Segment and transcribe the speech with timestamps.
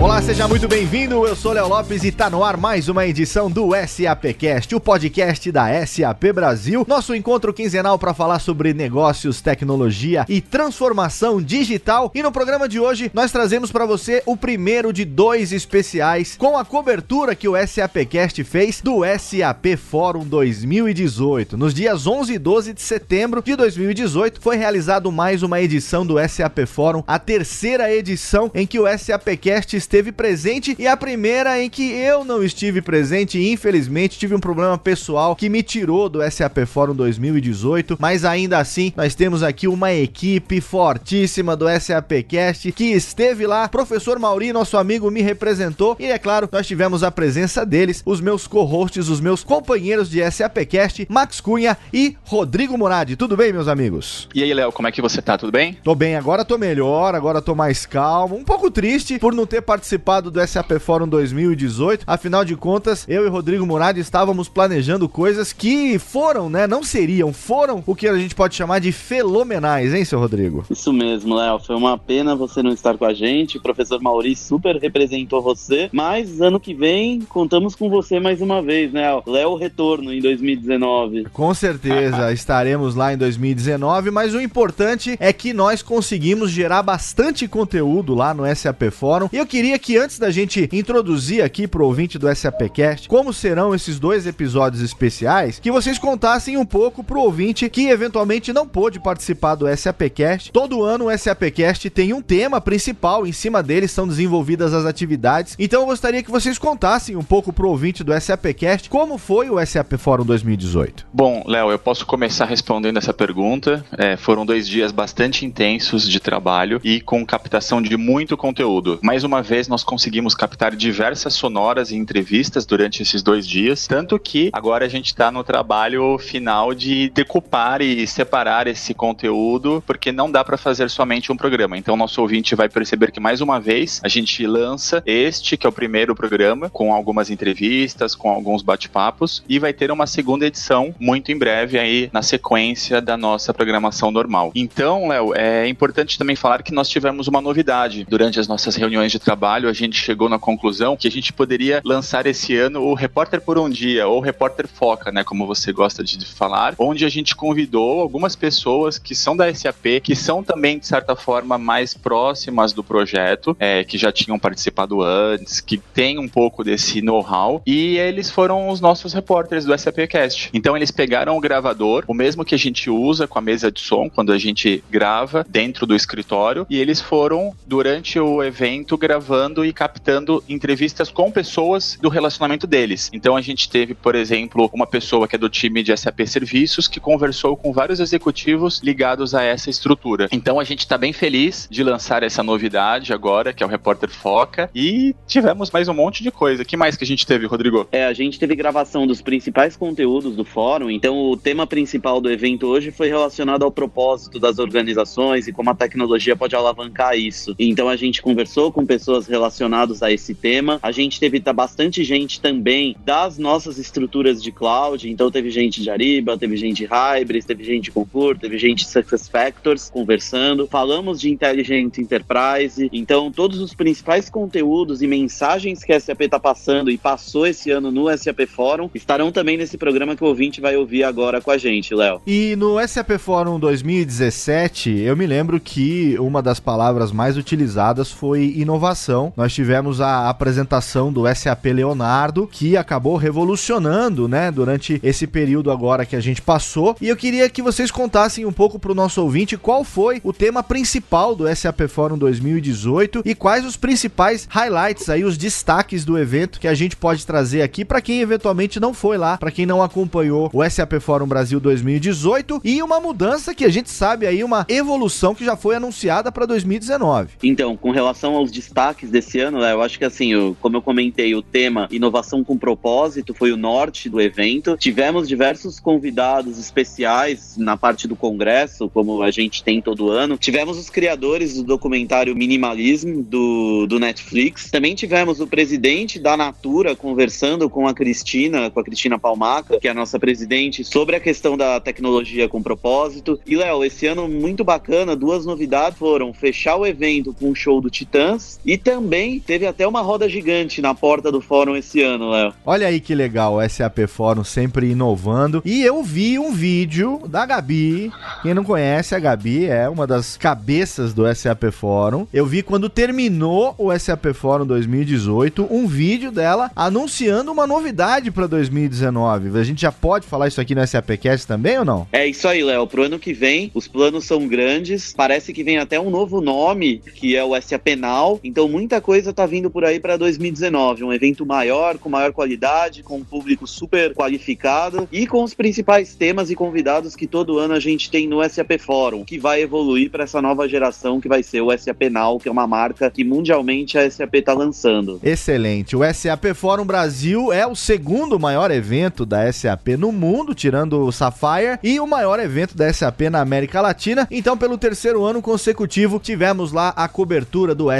[0.00, 1.26] Olá, seja muito bem-vindo.
[1.26, 5.52] Eu sou Léo Lopes e tá no ar mais uma edição do SAPcast, o podcast
[5.52, 6.86] da SAP Brasil.
[6.88, 12.10] Nosso encontro quinzenal para falar sobre negócios, tecnologia e transformação digital.
[12.14, 16.56] E no programa de hoje nós trazemos para você o primeiro de dois especiais com
[16.56, 21.58] a cobertura que o SAPcast fez do SAP Fórum 2018.
[21.58, 26.16] Nos dias 11 e 12 de setembro de 2018 foi realizado mais uma edição do
[26.26, 31.68] SAP Fórum, a terceira edição em que o SAPcast esteve presente e a primeira em
[31.68, 36.20] que eu não estive presente e infelizmente tive um problema pessoal que me tirou do
[36.30, 42.84] SAP Fórum 2018, mas ainda assim nós temos aqui uma equipe fortíssima do SAPcast que
[42.84, 43.68] esteve lá.
[43.68, 48.20] Professor Mauri, nosso amigo, me representou e é claro, nós tivemos a presença deles, os
[48.20, 53.16] meus co-hosts, os meus companheiros de SAPcast, Max Cunha e Rodrigo Murad.
[53.16, 54.28] Tudo bem, meus amigos?
[54.32, 55.36] E aí, Léo, como é que você tá?
[55.36, 55.76] Tudo bem?
[55.82, 59.60] Tô bem, agora tô melhor, agora tô mais calmo, um pouco triste por não ter
[59.60, 62.04] participado participado do SAP Fórum 2018.
[62.06, 66.66] Afinal de contas, eu e Rodrigo Murad estávamos planejando coisas que foram, né?
[66.66, 70.66] Não seriam, foram o que a gente pode chamar de fenomenais, hein, seu Rodrigo?
[70.68, 71.58] Isso mesmo, Léo.
[71.60, 73.56] Foi uma pena você não estar com a gente.
[73.56, 75.88] O professor Maurício super representou você.
[75.92, 79.06] Mas ano que vem, contamos com você mais uma vez, né?
[79.26, 81.24] Léo Retorno em 2019.
[81.32, 84.10] Com certeza, estaremos lá em 2019.
[84.10, 89.30] Mas o importante é que nós conseguimos gerar bastante conteúdo lá no SAP Fórum.
[89.32, 93.32] E eu queria queria que antes da gente introduzir aqui pro ouvinte do SAPcast como
[93.32, 98.66] serão esses dois episódios especiais, que vocês contassem um pouco pro ouvinte que eventualmente não
[98.66, 100.50] pôde participar do SAPcast.
[100.50, 105.54] Todo ano o SAPcast tem um tema principal, em cima dele são desenvolvidas as atividades.
[105.58, 109.64] Então eu gostaria que vocês contassem um pouco pro ouvinte do SAPcast como foi o
[109.64, 111.06] SAP Fórum 2018.
[111.12, 113.84] Bom, Léo, eu posso começar respondendo essa pergunta.
[113.96, 118.98] É, foram dois dias bastante intensos de trabalho e com captação de muito conteúdo.
[119.02, 124.18] Mais uma vez nós conseguimos captar diversas sonoras e entrevistas durante esses dois dias, tanto
[124.18, 130.12] que agora a gente está no trabalho final de decupar e separar esse conteúdo, porque
[130.12, 131.76] não dá para fazer somente um programa.
[131.76, 135.68] Então, nosso ouvinte vai perceber que mais uma vez a gente lança este, que é
[135.68, 140.94] o primeiro programa, com algumas entrevistas, com alguns bate-papos, e vai ter uma segunda edição
[140.98, 144.52] muito em breve aí na sequência da nossa programação normal.
[144.54, 149.12] Então, Léo, é importante também falar que nós tivemos uma novidade durante as nossas reuniões
[149.12, 152.82] de trabalho trabalho, a gente chegou na conclusão que a gente poderia lançar esse ano
[152.82, 157.04] o Repórter por um Dia, ou Repórter Foca, né, como você gosta de falar, onde
[157.04, 161.58] a gente convidou algumas pessoas que são da SAP, que são também, de certa forma,
[161.58, 167.02] mais próximas do projeto, é, que já tinham participado antes, que tem um pouco desse
[167.02, 170.50] know-how, e eles foram os nossos repórteres do SAPcast.
[170.54, 173.80] Então, eles pegaram o gravador, o mesmo que a gente usa com a mesa de
[173.80, 179.29] som, quando a gente grava dentro do escritório, e eles foram, durante o evento, gravando
[179.30, 183.08] gravando e captando entrevistas com pessoas do relacionamento deles.
[183.12, 186.88] Então a gente teve, por exemplo, uma pessoa que é do time de SAP Serviços
[186.88, 190.28] que conversou com vários executivos ligados a essa estrutura.
[190.32, 194.10] Então a gente está bem feliz de lançar essa novidade agora, que é o Repórter
[194.10, 196.64] Foca, e tivemos mais um monte de coisa.
[196.64, 197.86] que mais que a gente teve, Rodrigo?
[197.92, 202.28] É, a gente teve gravação dos principais conteúdos do fórum, então o tema principal do
[202.28, 207.54] evento hoje foi relacionado ao propósito das organizações e como a tecnologia pode alavancar isso.
[207.60, 210.78] Então a gente conversou com pessoas relacionados a esse tema.
[210.82, 215.82] A gente teve tá, bastante gente também das nossas estruturas de cloud, então teve gente
[215.82, 220.66] de Ariba, teve gente de Hybris, teve gente de Concur, teve gente de SuccessFactors conversando.
[220.66, 226.38] Falamos de Intelligent Enterprise, então todos os principais conteúdos e mensagens que a SAP está
[226.38, 230.60] passando e passou esse ano no SAP Fórum estarão também nesse programa que o ouvinte
[230.60, 232.20] vai ouvir agora com a gente, Léo.
[232.26, 238.54] E no SAP Fórum 2017, eu me lembro que uma das palavras mais utilizadas foi
[238.56, 245.26] inovação então, nós tivemos a apresentação do SAP Leonardo, que acabou revolucionando, né, durante esse
[245.26, 246.94] período agora que a gente passou.
[247.00, 250.32] E eu queria que vocês contassem um pouco para o nosso ouvinte qual foi o
[250.32, 256.16] tema principal do SAP Forum 2018 e quais os principais highlights aí, os destaques do
[256.16, 259.66] evento que a gente pode trazer aqui para quem eventualmente não foi lá, para quem
[259.66, 264.44] não acompanhou o SAP Forum Brasil 2018 e uma mudança que a gente sabe aí,
[264.44, 267.30] uma evolução que já foi anunciada para 2019.
[267.42, 271.34] Então, com relação aos destaques destaques desse ano, eu acho que assim, como eu comentei,
[271.34, 274.76] o tema inovação com propósito foi o norte do evento.
[274.76, 280.36] Tivemos diversos convidados especiais na parte do congresso, como a gente tem todo ano.
[280.36, 284.70] Tivemos os criadores do documentário Minimalismo do, do Netflix.
[284.70, 289.88] Também tivemos o presidente da Natura conversando com a Cristina, com a Cristina Palmaca, que
[289.88, 293.38] é a nossa presidente, sobre a questão da tecnologia com propósito.
[293.46, 297.80] E Léo, esse ano muito bacana, duas novidades foram fechar o evento com o show
[297.80, 302.30] do Titãs e também teve até uma roda gigante na porta do fórum esse ano,
[302.30, 302.52] Léo.
[302.66, 305.62] Olha aí que legal, o SAP Fórum sempre inovando.
[305.64, 308.10] E eu vi um vídeo da Gabi.
[308.42, 312.26] Quem não conhece, a Gabi é uma das cabeças do SAP Fórum.
[312.34, 318.48] Eu vi quando terminou o SAP Fórum 2018 um vídeo dela anunciando uma novidade para
[318.48, 319.56] 2019.
[319.56, 322.08] A gente já pode falar isso aqui no SAPcast também ou não?
[322.10, 322.88] É isso aí, Léo.
[322.88, 325.12] Pro ano que vem, os planos são grandes.
[325.16, 328.40] Parece que vem até um novo nome, que é o SAP Now.
[328.42, 333.02] Então muita coisa tá vindo por aí para 2019, um evento maior, com maior qualidade,
[333.02, 337.74] com um público super qualificado e com os principais temas e convidados que todo ano
[337.74, 341.42] a gente tem no SAP Forum, que vai evoluir para essa nova geração que vai
[341.42, 345.20] ser o SAP Now, que é uma marca que mundialmente a SAP está lançando.
[345.22, 345.94] Excelente.
[345.94, 351.12] O SAP Forum Brasil é o segundo maior evento da SAP no mundo, tirando o
[351.12, 354.26] Sapphire, e o maior evento da SAP na América Latina.
[354.30, 357.90] Então, pelo terceiro ano consecutivo, tivemos lá a cobertura do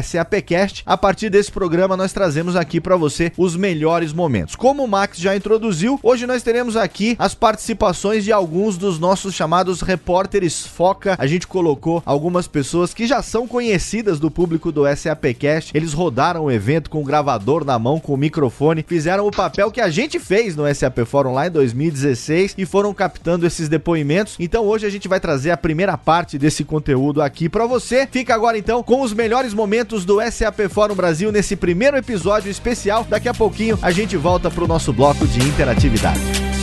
[0.71, 0.83] SAPcast.
[0.87, 4.55] A partir desse programa, nós trazemos aqui para você os melhores momentos.
[4.55, 9.35] Como o Max já introduziu, hoje nós teremos aqui as participações de alguns dos nossos
[9.35, 11.17] chamados repórteres foca.
[11.19, 15.73] A gente colocou algumas pessoas que já são conhecidas do público do SAPcast.
[15.75, 19.71] Eles rodaram o evento com o gravador na mão, com o microfone, fizeram o papel
[19.71, 24.37] que a gente fez no SAP Forum lá em 2016 e foram captando esses depoimentos.
[24.39, 28.07] Então hoje a gente vai trazer a primeira parte desse conteúdo aqui para você.
[28.11, 33.07] Fica agora então com os melhores momentos do SAP Forum Brasil nesse primeiro episódio especial.
[33.09, 36.60] Daqui a pouquinho a gente volta pro nosso bloco de interatividade.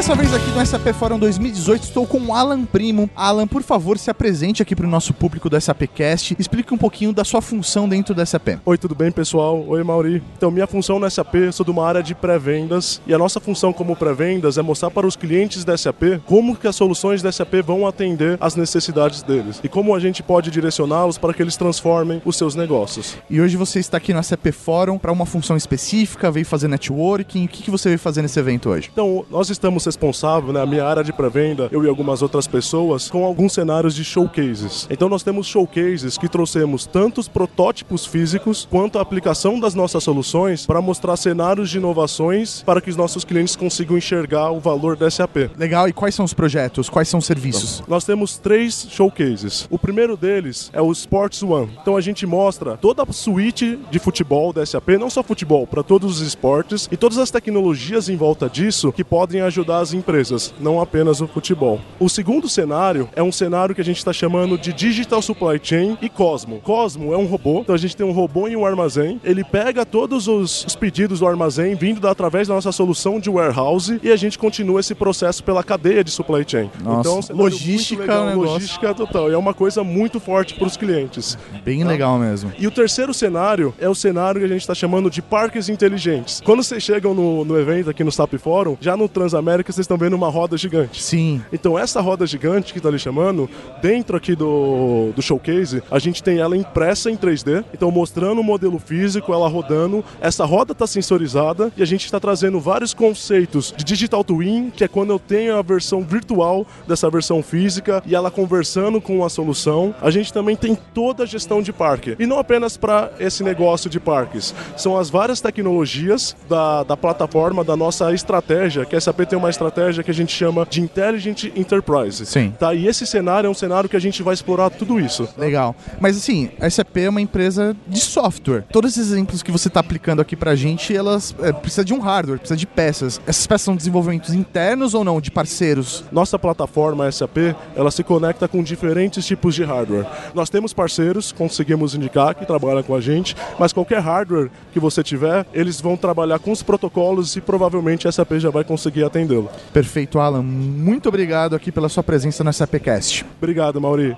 [0.00, 3.10] Dessa vez aqui no SAP Fórum 2018 estou com o Alan Primo.
[3.14, 6.34] Alan, por favor, se apresente aqui para o nosso público do SAPcast.
[6.38, 8.60] Explique um pouquinho da sua função dentro do SAP.
[8.64, 9.62] Oi, tudo bem, pessoal?
[9.68, 10.22] Oi, Mauri.
[10.38, 13.40] Então, minha função no SAP, eu sou de uma área de pré-vendas e a nossa
[13.40, 17.30] função como pré-vendas é mostrar para os clientes da SAP como que as soluções da
[17.30, 21.58] SAP vão atender às necessidades deles e como a gente pode direcioná-los para que eles
[21.58, 23.18] transformem os seus negócios.
[23.28, 27.44] E hoje você está aqui no SAP Fórum para uma função específica, veio fazer networking.
[27.44, 28.88] O que, que você veio fazer nesse evento hoje?
[28.90, 33.10] Então, nós estamos responsável, né, a minha área de pré-venda, eu e algumas outras pessoas,
[33.10, 34.86] com alguns cenários de showcases.
[34.88, 40.04] Então nós temos showcases que trouxemos tanto os protótipos físicos quanto a aplicação das nossas
[40.04, 44.96] soluções para mostrar cenários de inovações para que os nossos clientes consigam enxergar o valor
[44.96, 45.50] da SAP.
[45.58, 46.88] Legal, e quais são os projetos?
[46.88, 47.82] Quais são os serviços?
[47.88, 49.66] Nós temos três showcases.
[49.68, 51.70] O primeiro deles é o Sports One.
[51.82, 55.82] Então a gente mostra toda a suíte de futebol da SAP, não só futebol, para
[55.82, 60.54] todos os esportes e todas as tecnologias em volta disso que podem ajudar as empresas,
[60.60, 61.80] não apenas o futebol.
[61.98, 65.98] O segundo cenário é um cenário que a gente está chamando de Digital Supply Chain
[66.00, 66.60] e Cosmo.
[66.60, 69.84] Cosmo é um robô, então a gente tem um robô em um armazém, ele pega
[69.84, 74.10] todos os, os pedidos do armazém vindo da, através da nossa solução de warehouse e
[74.10, 76.70] a gente continua esse processo pela cadeia de supply chain.
[76.82, 78.52] Nossa, então, um cenário logística legal, é um negócio.
[78.52, 79.30] logística total.
[79.30, 81.38] E é uma coisa muito forte para os clientes.
[81.64, 82.52] Bem legal mesmo.
[82.58, 86.40] E o terceiro cenário é o cenário que a gente está chamando de parques inteligentes.
[86.44, 89.96] Quando vocês chegam no, no evento aqui no SAP Forum, já no Transamérica vocês estão
[89.96, 91.02] vendo uma roda gigante.
[91.02, 91.42] Sim.
[91.52, 93.48] Então essa roda gigante que está ali chamando,
[93.82, 98.44] dentro aqui do, do showcase, a gente tem ela impressa em 3D, então mostrando o
[98.44, 100.04] modelo físico, ela rodando.
[100.20, 104.84] Essa roda está sensorizada e a gente está trazendo vários conceitos de digital twin, que
[104.84, 109.28] é quando eu tenho a versão virtual dessa versão física e ela conversando com a
[109.28, 109.94] solução.
[110.00, 113.90] A gente também tem toda a gestão de parque e não apenas para esse negócio
[113.90, 119.20] de parques, são as várias tecnologias da, da plataforma, da nossa estratégia, que a SAP
[119.20, 119.59] tem uma estratégia
[120.04, 122.24] que a gente chama de Intelligent Enterprise.
[122.24, 122.52] Sim.
[122.58, 122.74] Tá?
[122.74, 125.28] E esse cenário é um cenário que a gente vai explorar tudo isso.
[125.36, 125.74] Legal.
[126.00, 128.64] Mas assim, a SAP é uma empresa de software.
[128.72, 132.00] Todos esses exemplos que você está aplicando aqui pra gente, elas é, precisam de um
[132.00, 133.20] hardware, precisa de peças.
[133.26, 136.04] Essas peças são desenvolvimentos internos ou não, de parceiros?
[136.10, 140.06] Nossa plataforma SAP, ela se conecta com diferentes tipos de hardware.
[140.34, 145.02] Nós temos parceiros, conseguimos indicar, que trabalham com a gente, mas qualquer hardware que você
[145.02, 149.49] tiver, eles vão trabalhar com os protocolos e provavelmente a SAP já vai conseguir atendê-lo.
[149.72, 150.42] Perfeito, Alan.
[150.42, 153.24] Muito obrigado aqui pela sua presença no SAPcast.
[153.38, 154.16] Obrigado, Mauri.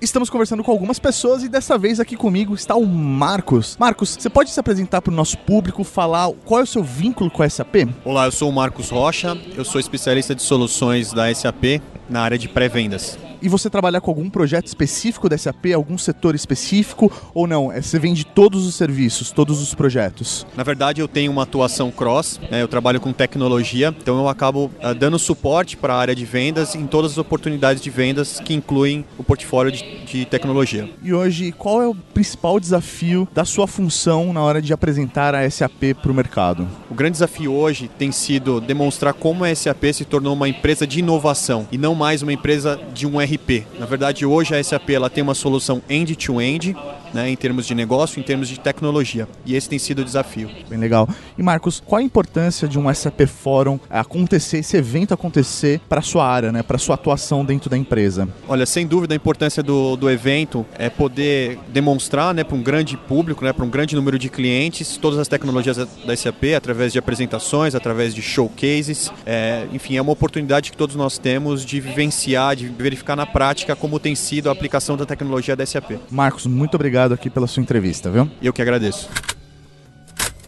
[0.00, 3.76] estamos conversando com algumas pessoas e dessa vez aqui comigo está o Marcos.
[3.78, 7.30] Marcos, você pode se apresentar para o nosso público, falar qual é o seu vínculo
[7.30, 7.88] com a SAP?
[8.04, 11.80] Olá, eu sou o Marcos Rocha, eu sou especialista de soluções da SAP
[12.12, 16.34] na área de pré-vendas e você trabalhar com algum projeto específico da SAP, algum setor
[16.34, 17.72] específico, ou não?
[17.72, 20.46] É, você vende todos os serviços, todos os projetos?
[20.56, 22.62] Na verdade, eu tenho uma atuação cross, né?
[22.62, 26.76] eu trabalho com tecnologia, então eu acabo uh, dando suporte para a área de vendas
[26.76, 30.88] em todas as oportunidades de vendas que incluem o portfólio de, de tecnologia.
[31.02, 35.50] E hoje, qual é o principal desafio da sua função na hora de apresentar a
[35.50, 36.68] SAP para o mercado?
[36.88, 41.00] O grande desafio hoje tem sido demonstrar como a SAP se tornou uma empresa de
[41.00, 43.64] inovação e não mais uma empresa de um ERP.
[43.78, 46.76] Na verdade, hoje a SAP ela tem uma solução end-to-end, -end,
[47.12, 49.28] né, em termos de negócio, em termos de tecnologia.
[49.44, 50.50] E esse tem sido o desafio.
[50.68, 51.08] Bem legal.
[51.36, 56.02] E Marcos, qual a importância de um SAP Fórum acontecer, esse evento acontecer para a
[56.02, 58.28] sua área, né, para a sua atuação dentro da empresa?
[58.48, 62.96] Olha, sem dúvida a importância do, do evento é poder demonstrar né, para um grande
[62.96, 66.98] público, né, para um grande número de clientes, todas as tecnologias da SAP através de
[66.98, 69.10] apresentações, através de showcases.
[69.26, 73.74] É, enfim, é uma oportunidade que todos nós temos de vivenciar, de verificar na prática
[73.74, 75.92] como tem sido a aplicação da tecnologia da SAP.
[76.10, 78.30] Marcos, muito obrigado aqui pela sua entrevista, viu?
[78.40, 79.08] Eu que agradeço.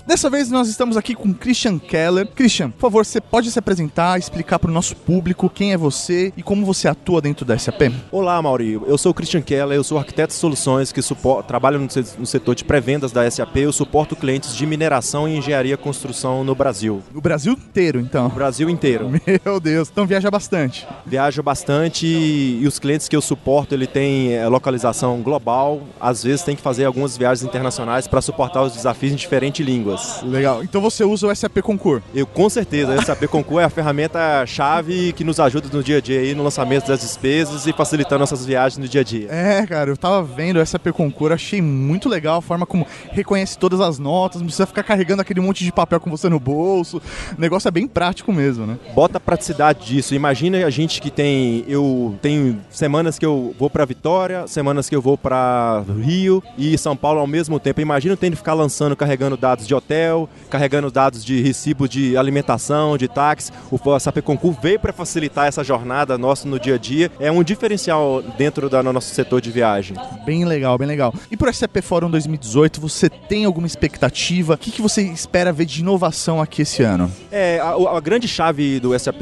[0.06, 2.26] Dessa vez nós estamos aqui com Christian Keller.
[2.26, 6.30] Christian, por favor, você pode se apresentar, explicar para o nosso público quem é você
[6.36, 7.90] e como você atua dentro da SAP?
[8.12, 8.74] Olá, Mauri.
[8.86, 11.00] Eu sou o Christian Keller, eu sou arquiteto de soluções que
[11.48, 13.56] trabalho no setor de pré-vendas da SAP.
[13.56, 17.02] Eu suporto clientes de mineração e engenharia construção no Brasil.
[17.10, 18.24] No Brasil inteiro, então?
[18.24, 19.10] No Brasil inteiro.
[19.42, 20.86] Meu Deus, então viaja bastante.
[21.06, 25.80] Viaja bastante e os clientes que eu suporto, ele tem eh, localização global.
[25.98, 29.93] Às vezes tem que fazer algumas viagens internacionais para suportar os desafios em diferentes línguas.
[30.24, 30.62] Legal.
[30.62, 32.02] Então você usa o SAP Concur?
[32.14, 32.94] Eu com certeza.
[32.94, 36.34] O SAP Concur é a ferramenta chave que nos ajuda no dia a dia aí
[36.34, 39.28] no lançamento das despesas e facilitando nossas viagens no dia a dia.
[39.30, 43.58] É, cara, eu tava vendo o SAP Concur, achei muito legal a forma como reconhece
[43.58, 47.00] todas as notas, não precisa ficar carregando aquele monte de papel com você no bolso.
[47.36, 48.78] O negócio é bem prático mesmo, né?
[48.94, 50.14] Bota a praticidade disso.
[50.14, 54.96] Imagina a gente que tem eu tenho semanas que eu vou para Vitória, semanas que
[54.96, 57.80] eu vou para Rio e São Paulo ao mesmo tempo.
[57.80, 59.83] Imagina eu tendo que ficar lançando, carregando dados de hotel,
[60.50, 63.52] carregando dados de recibo de alimentação, de táxi.
[63.70, 67.10] O SAP Concur veio para facilitar essa jornada nossa no dia a dia.
[67.18, 69.96] É um diferencial dentro do nosso setor de viagem.
[70.24, 71.14] Bem legal, bem legal.
[71.30, 74.54] E para o SAP Forum 2018, você tem alguma expectativa?
[74.54, 77.10] O que, que você espera ver de inovação aqui esse ano?
[77.30, 79.20] É, a, a grande chave do SAP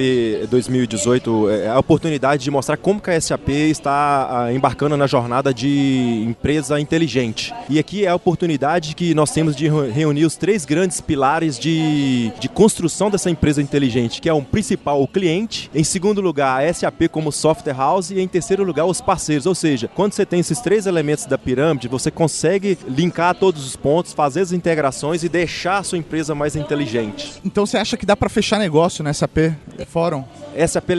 [0.50, 6.24] 2018 é a oportunidade de mostrar como que a SAP está embarcando na jornada de
[6.26, 7.54] empresa inteligente.
[7.68, 11.58] E aqui é a oportunidade que nós temos de reunir os três três grandes pilares
[11.58, 16.62] de, de construção dessa empresa inteligente, que é o principal, o cliente, em segundo lugar,
[16.62, 19.46] a SAP como software house e em terceiro lugar, os parceiros.
[19.46, 23.76] Ou seja, quando você tem esses três elementos da pirâmide, você consegue linkar todos os
[23.76, 27.40] pontos, fazer as integrações e deixar a sua empresa mais inteligente.
[27.42, 29.54] Então você acha que dá para fechar negócio na SAP
[29.86, 30.22] Fórum?
[30.66, 30.90] SAP,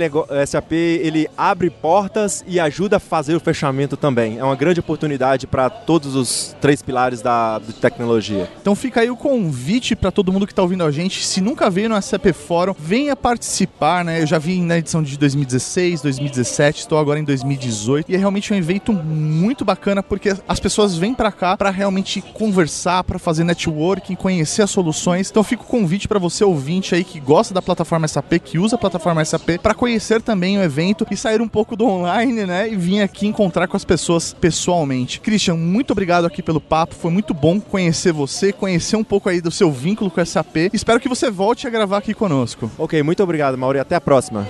[0.47, 4.39] SAP ele abre portas e ajuda a fazer o fechamento também.
[4.39, 8.49] É uma grande oportunidade para todos os três pilares da, da tecnologia.
[8.61, 11.25] Então fica aí o convite para todo mundo que está ouvindo a gente.
[11.25, 14.21] Se nunca veio no SAP Fórum, venha participar, né?
[14.21, 18.53] Eu já vi na edição de 2016, 2017, estou agora em 2018 e é realmente
[18.53, 23.43] um evento muito bacana porque as pessoas vêm para cá para realmente conversar, para fazer
[23.43, 25.29] networking, conhecer as soluções.
[25.29, 28.75] Então fica o convite para você ouvinte aí que gosta da plataforma SAP, que usa
[28.75, 32.69] a plataforma SAP, para conhecer também o evento e sair um pouco do online, né?
[32.69, 35.19] E vir aqui encontrar com as pessoas pessoalmente.
[35.19, 36.95] Christian, muito obrigado aqui pelo papo.
[36.95, 40.69] Foi muito bom conhecer você, conhecer um pouco aí do seu vínculo com a SAP.
[40.73, 42.71] Espero que você volte a gravar aqui conosco.
[42.77, 43.79] Ok, muito obrigado, Mauri.
[43.79, 44.47] Até a próxima.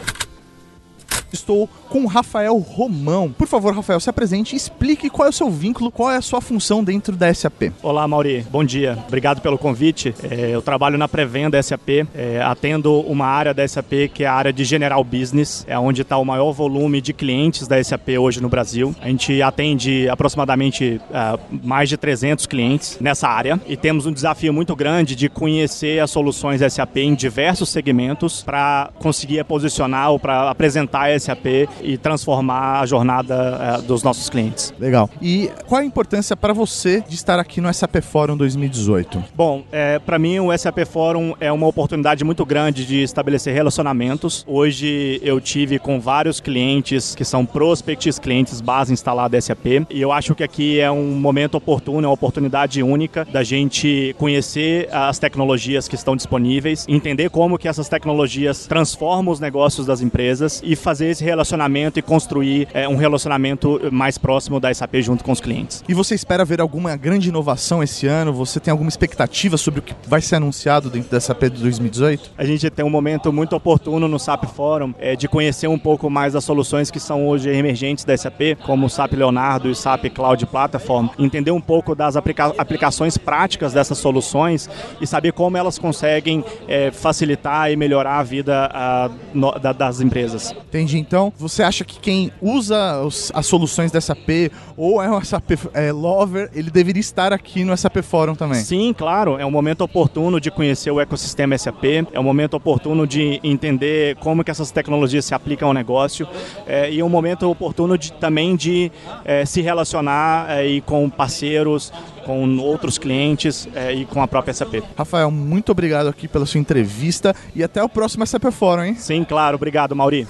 [1.33, 3.31] Estou com o Rafael Romão.
[3.31, 6.21] Por favor, Rafael, se apresente e explique qual é o seu vínculo, qual é a
[6.21, 7.73] sua função dentro da SAP.
[7.81, 8.45] Olá, Mauri.
[8.51, 8.99] Bom dia.
[9.07, 10.13] Obrigado pelo convite.
[10.29, 14.33] É, eu trabalho na pré-venda SAP, é, atendo uma área da SAP que é a
[14.33, 18.39] área de General Business, é onde está o maior volume de clientes da SAP hoje
[18.39, 18.95] no Brasil.
[19.01, 24.53] A gente atende aproximadamente uh, mais de 300 clientes nessa área e temos um desafio
[24.53, 30.51] muito grande de conhecer as soluções SAP em diversos segmentos para conseguir posicionar ou para
[30.51, 34.73] apresentar a SAP e transformar a jornada é, dos nossos clientes.
[34.79, 35.09] Legal.
[35.21, 39.23] E qual a importância para você de estar aqui no SAP Forum 2018?
[39.35, 44.43] Bom, é, para mim o SAP Forum é uma oportunidade muito grande de estabelecer relacionamentos.
[44.47, 50.11] Hoje eu tive com vários clientes que são prospects, clientes base instalada SAP, e eu
[50.11, 55.19] acho que aqui é um momento oportuno, é uma oportunidade única da gente conhecer as
[55.19, 60.75] tecnologias que estão disponíveis, entender como que essas tecnologias transformam os negócios das empresas e
[60.75, 65.39] fazer esse relacionamento e construir é, um relacionamento mais próximo da SAP junto com os
[65.39, 65.83] clientes.
[65.87, 68.33] E você espera ver alguma grande inovação esse ano?
[68.33, 72.31] Você tem alguma expectativa sobre o que vai ser anunciado dentro da SAP de 2018?
[72.37, 76.09] A gente tem um momento muito oportuno no SAP Forum é, de conhecer um pouco
[76.09, 79.75] mais das soluções que são hoje emergentes da SAP, como o SAP Leonardo e o
[79.75, 85.57] SAP Cloud Platform, entender um pouco das aplica aplicações práticas dessas soluções e saber como
[85.57, 90.51] elas conseguem é, facilitar e melhorar a vida a, no, da, das empresas.
[90.51, 90.92] Entendi.
[90.97, 95.51] Então, você acha que quem usa os, as soluções da SAP ou é um SAP
[95.73, 98.61] é, Lover, ele deveria estar aqui no SAP Forum também?
[98.61, 99.37] Sim, claro.
[99.37, 104.15] É um momento oportuno de conhecer o ecossistema SAP, é um momento oportuno de entender
[104.17, 106.27] como que essas tecnologias se aplicam ao negócio
[106.65, 108.91] é, e é um momento oportuno de, também de
[109.25, 111.91] é, se relacionar é, e com parceiros,
[112.25, 114.75] com outros clientes é, e com a própria SAP.
[114.97, 118.95] Rafael, muito obrigado aqui pela sua entrevista e até o próximo SAP Forum, hein?
[118.95, 119.55] Sim, claro.
[119.55, 120.27] Obrigado, Mauri.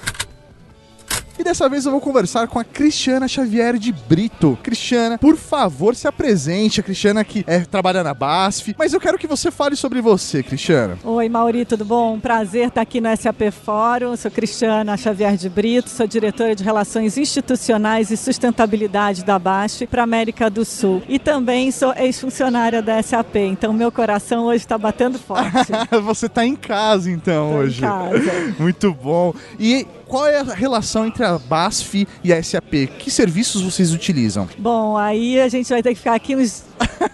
[1.38, 4.56] E dessa vez eu vou conversar com a Cristiana Xavier de Brito.
[4.62, 6.80] Cristiana, por favor, se apresente.
[6.80, 10.42] A Cristiana que é, trabalha na BASF, mas eu quero que você fale sobre você,
[10.42, 10.96] Cristiana.
[11.02, 12.20] Oi, Mauri, tudo bom?
[12.20, 14.16] Prazer estar aqui no SAP Fórum.
[14.16, 20.04] Sou Cristiana Xavier de Brito, sou diretora de Relações Institucionais e Sustentabilidade da BASF para
[20.04, 21.02] América do Sul.
[21.08, 25.72] E também sou ex-funcionária da SAP, então meu coração hoje está batendo forte.
[26.04, 27.78] você está em casa, então, Tô hoje.
[27.78, 28.54] Em casa.
[28.58, 29.34] Muito bom.
[29.58, 32.86] E qual é a relação entre a BASF e a SAP?
[33.00, 34.48] Que serviços vocês utilizam?
[34.56, 36.62] Bom, aí a gente vai ter que ficar aqui uns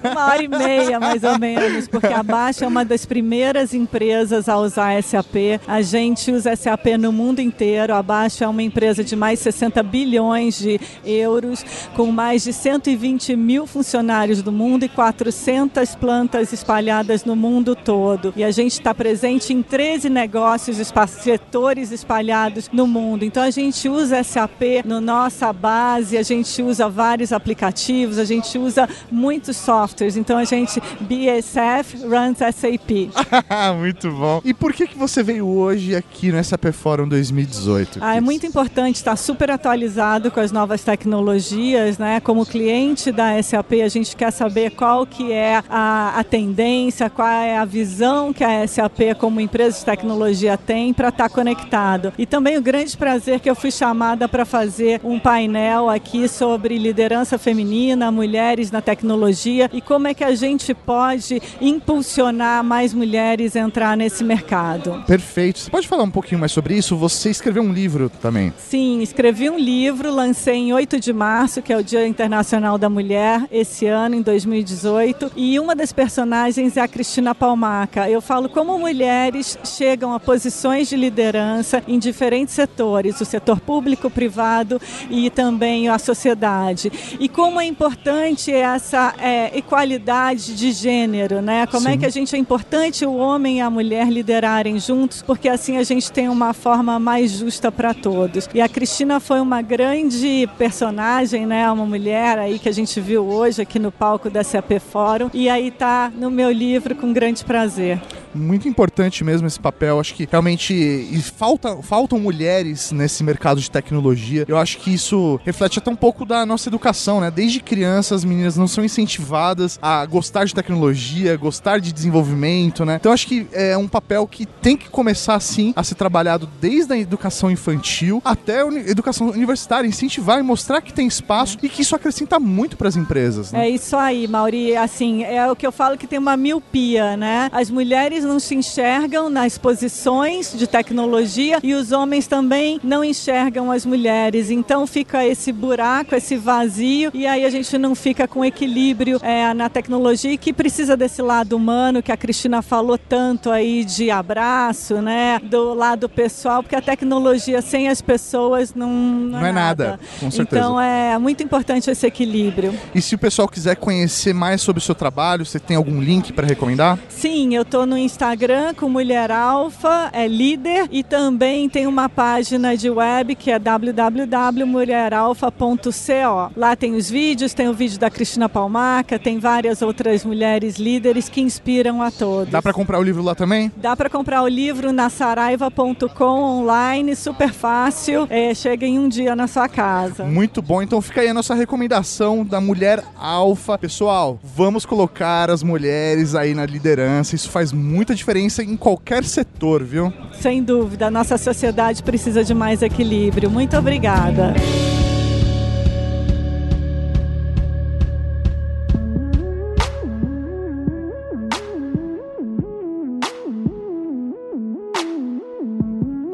[0.03, 4.49] uma hora e meia, mais ou menos, porque a Baixa é uma das primeiras empresas
[4.49, 5.61] a usar SAP.
[5.67, 7.95] A gente usa SAP no mundo inteiro.
[7.95, 11.65] A Baixa é uma empresa de mais de 60 bilhões de euros,
[11.95, 18.33] com mais de 120 mil funcionários do mundo e 400 plantas espalhadas no mundo todo.
[18.37, 23.25] E a gente está presente em 13 negócios, setores espalhados no mundo.
[23.25, 28.25] Então a gente usa SAP na no nossa base, a gente usa vários aplicativos, a
[28.25, 30.17] gente usa muitos softwares.
[30.17, 33.11] Então a gente BSF runs SAP.
[33.79, 34.41] muito bom.
[34.45, 37.99] E por que que você veio hoje aqui no SAP Forum 2018?
[38.01, 42.21] Ah, é muito importante estar super atualizado com as novas tecnologias, né?
[42.21, 47.29] Como cliente da SAP, a gente quer saber qual que é a, a tendência, qual
[47.29, 52.13] é a visão que a SAP como empresa de tecnologia tem para estar conectado.
[52.19, 56.79] E também o grande prazer que eu fui chamada para fazer um painel aqui sobre
[56.79, 63.57] liderança feminina, mulheres na tecnologia e como é que a gente pode impulsionar mais mulheres
[63.57, 65.03] a entrar nesse mercado.
[65.07, 65.61] Perfeito.
[65.61, 66.97] Você pode falar um pouquinho mais sobre isso?
[66.97, 68.53] Você escreveu um livro também.
[68.59, 72.89] Sim, escrevi um livro, lancei em 8 de março, que é o Dia Internacional da
[72.89, 75.33] Mulher, esse ano, em 2018.
[75.37, 78.09] E uma das personagens é a Cristina Palmaca.
[78.09, 84.11] Eu falo como mulheres chegam a posições de liderança em diferentes setores, o setor público,
[84.11, 86.91] privado e também a sociedade.
[87.19, 91.67] E como é importante essa é, equalidade de gênero, né?
[91.67, 91.93] Como Sim.
[91.93, 95.77] é que a gente é importante o homem e a mulher liderarem juntos, porque assim
[95.77, 98.49] a gente tem uma forma mais justa para todos.
[98.53, 101.71] E a Cristina foi uma grande personagem, né?
[101.71, 105.49] Uma mulher aí que a gente viu hoje aqui no palco da SAP Fórum e
[105.49, 108.01] aí tá no meu livro com grande prazer
[108.35, 110.01] muito importante mesmo esse papel.
[110.01, 114.45] Acho que realmente falta, faltam mulheres nesse mercado de tecnologia.
[114.49, 117.31] Eu acho que isso reflete até um pouco da nossa educação, né?
[117.31, 122.97] Desde criança as meninas não são incentivadas a gostar de tecnologia, gostar de desenvolvimento, né?
[123.01, 126.93] Então acho que é um papel que tem que começar assim a ser trabalhado desde
[126.93, 131.83] a educação infantil até a educação universitária, incentivar e mostrar que tem espaço e que
[131.83, 133.53] isso acrescenta muito para as empresas.
[133.53, 133.67] Né?
[133.67, 134.77] É isso aí, Mauri.
[134.77, 137.49] Assim, é o que eu falo que tem uma miopia, né?
[137.53, 143.71] As mulheres não se enxergam nas posições de tecnologia e os homens também não enxergam
[143.71, 144.51] as mulheres.
[144.51, 149.53] Então fica esse buraco, esse vazio e aí a gente não fica com equilíbrio é,
[149.55, 155.01] na tecnologia que precisa desse lado humano que a Cristina falou tanto aí de abraço,
[155.03, 155.41] né?
[155.43, 159.91] Do lado pessoal, porque a tecnologia sem as pessoas não, não, não é, nada.
[159.91, 160.01] nada.
[160.19, 160.63] Com certeza.
[160.63, 162.75] Então é muito importante esse equilíbrio.
[162.95, 166.33] E se o pessoal quiser conhecer mais sobre o seu trabalho, você tem algum link
[166.33, 166.99] para recomendar?
[167.09, 172.77] Sim, eu estou no Instagram com Mulher Alfa, é líder, e também tem uma página
[172.77, 176.51] de web que é www.mulheralfa.co.
[176.57, 181.29] Lá tem os vídeos, tem o vídeo da Cristina Palmaca, tem várias outras mulheres líderes
[181.29, 182.51] que inspiram a todos.
[182.51, 183.71] Dá para comprar o livro lá também?
[183.77, 189.37] Dá para comprar o livro na saraiva.com online, super fácil, é, chega em um dia
[189.37, 190.25] na sua casa.
[190.25, 193.79] Muito bom, então fica aí a nossa recomendação da Mulher Alfa.
[193.79, 199.23] Pessoal, vamos colocar as mulheres aí na liderança, isso faz muito muita diferença em qualquer
[199.25, 200.11] setor, viu?
[200.33, 203.51] Sem dúvida, a nossa sociedade precisa de mais equilíbrio.
[203.51, 204.55] Muito obrigada.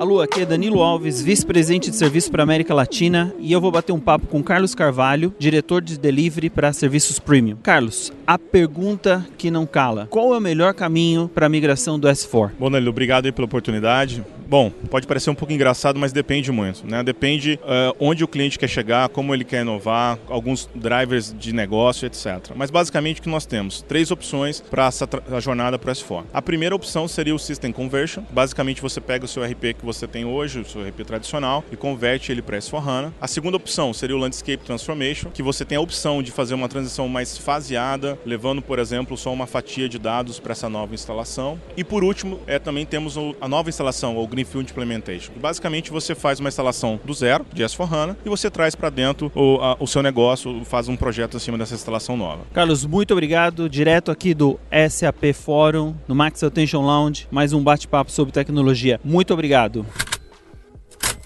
[0.06, 3.90] Alô, aqui é Danilo Alves, vice-presidente de serviço para América Latina, e eu vou bater
[3.90, 7.56] um papo com Carlos Carvalho, diretor de delivery para serviços premium.
[7.60, 12.06] Carlos, a pergunta que não cala: qual é o melhor caminho para a migração do
[12.06, 12.52] S4?
[12.56, 14.22] Bom, Danilo, obrigado pela oportunidade.
[14.48, 17.02] Bom, pode parecer um pouco engraçado, mas depende muito, né?
[17.02, 22.06] Depende uh, onde o cliente quer chegar, como ele quer inovar, alguns drivers de negócio,
[22.06, 22.52] etc.
[22.54, 23.82] Mas basicamente o que nós temos?
[23.82, 25.08] Três opções para essa
[25.40, 26.24] jornada para o S4.
[26.32, 28.22] A primeira opção seria o System Conversion.
[28.30, 31.76] Basicamente você pega o seu RP que você tem hoje, o seu RP tradicional, e
[31.76, 33.12] converte ele para S4HANA.
[33.20, 36.68] A segunda opção seria o Landscape Transformation, que você tem a opção de fazer uma
[36.68, 41.60] transição mais faseada, levando, por exemplo, só uma fatia de dados para essa nova instalação.
[41.76, 45.32] E por último, é, também temos a nova instalação, ou Greenfield Implementation.
[45.36, 49.58] Basicamente, você faz uma instalação do zero de S4HANA e você traz para dentro o,
[49.60, 52.42] a, o seu negócio, faz um projeto acima dessa instalação nova.
[52.52, 53.68] Carlos, muito obrigado.
[53.68, 54.58] Direto aqui do
[54.90, 59.00] SAP Forum, no Max Attention Lounge, mais um bate-papo sobre tecnologia.
[59.04, 59.85] Muito obrigado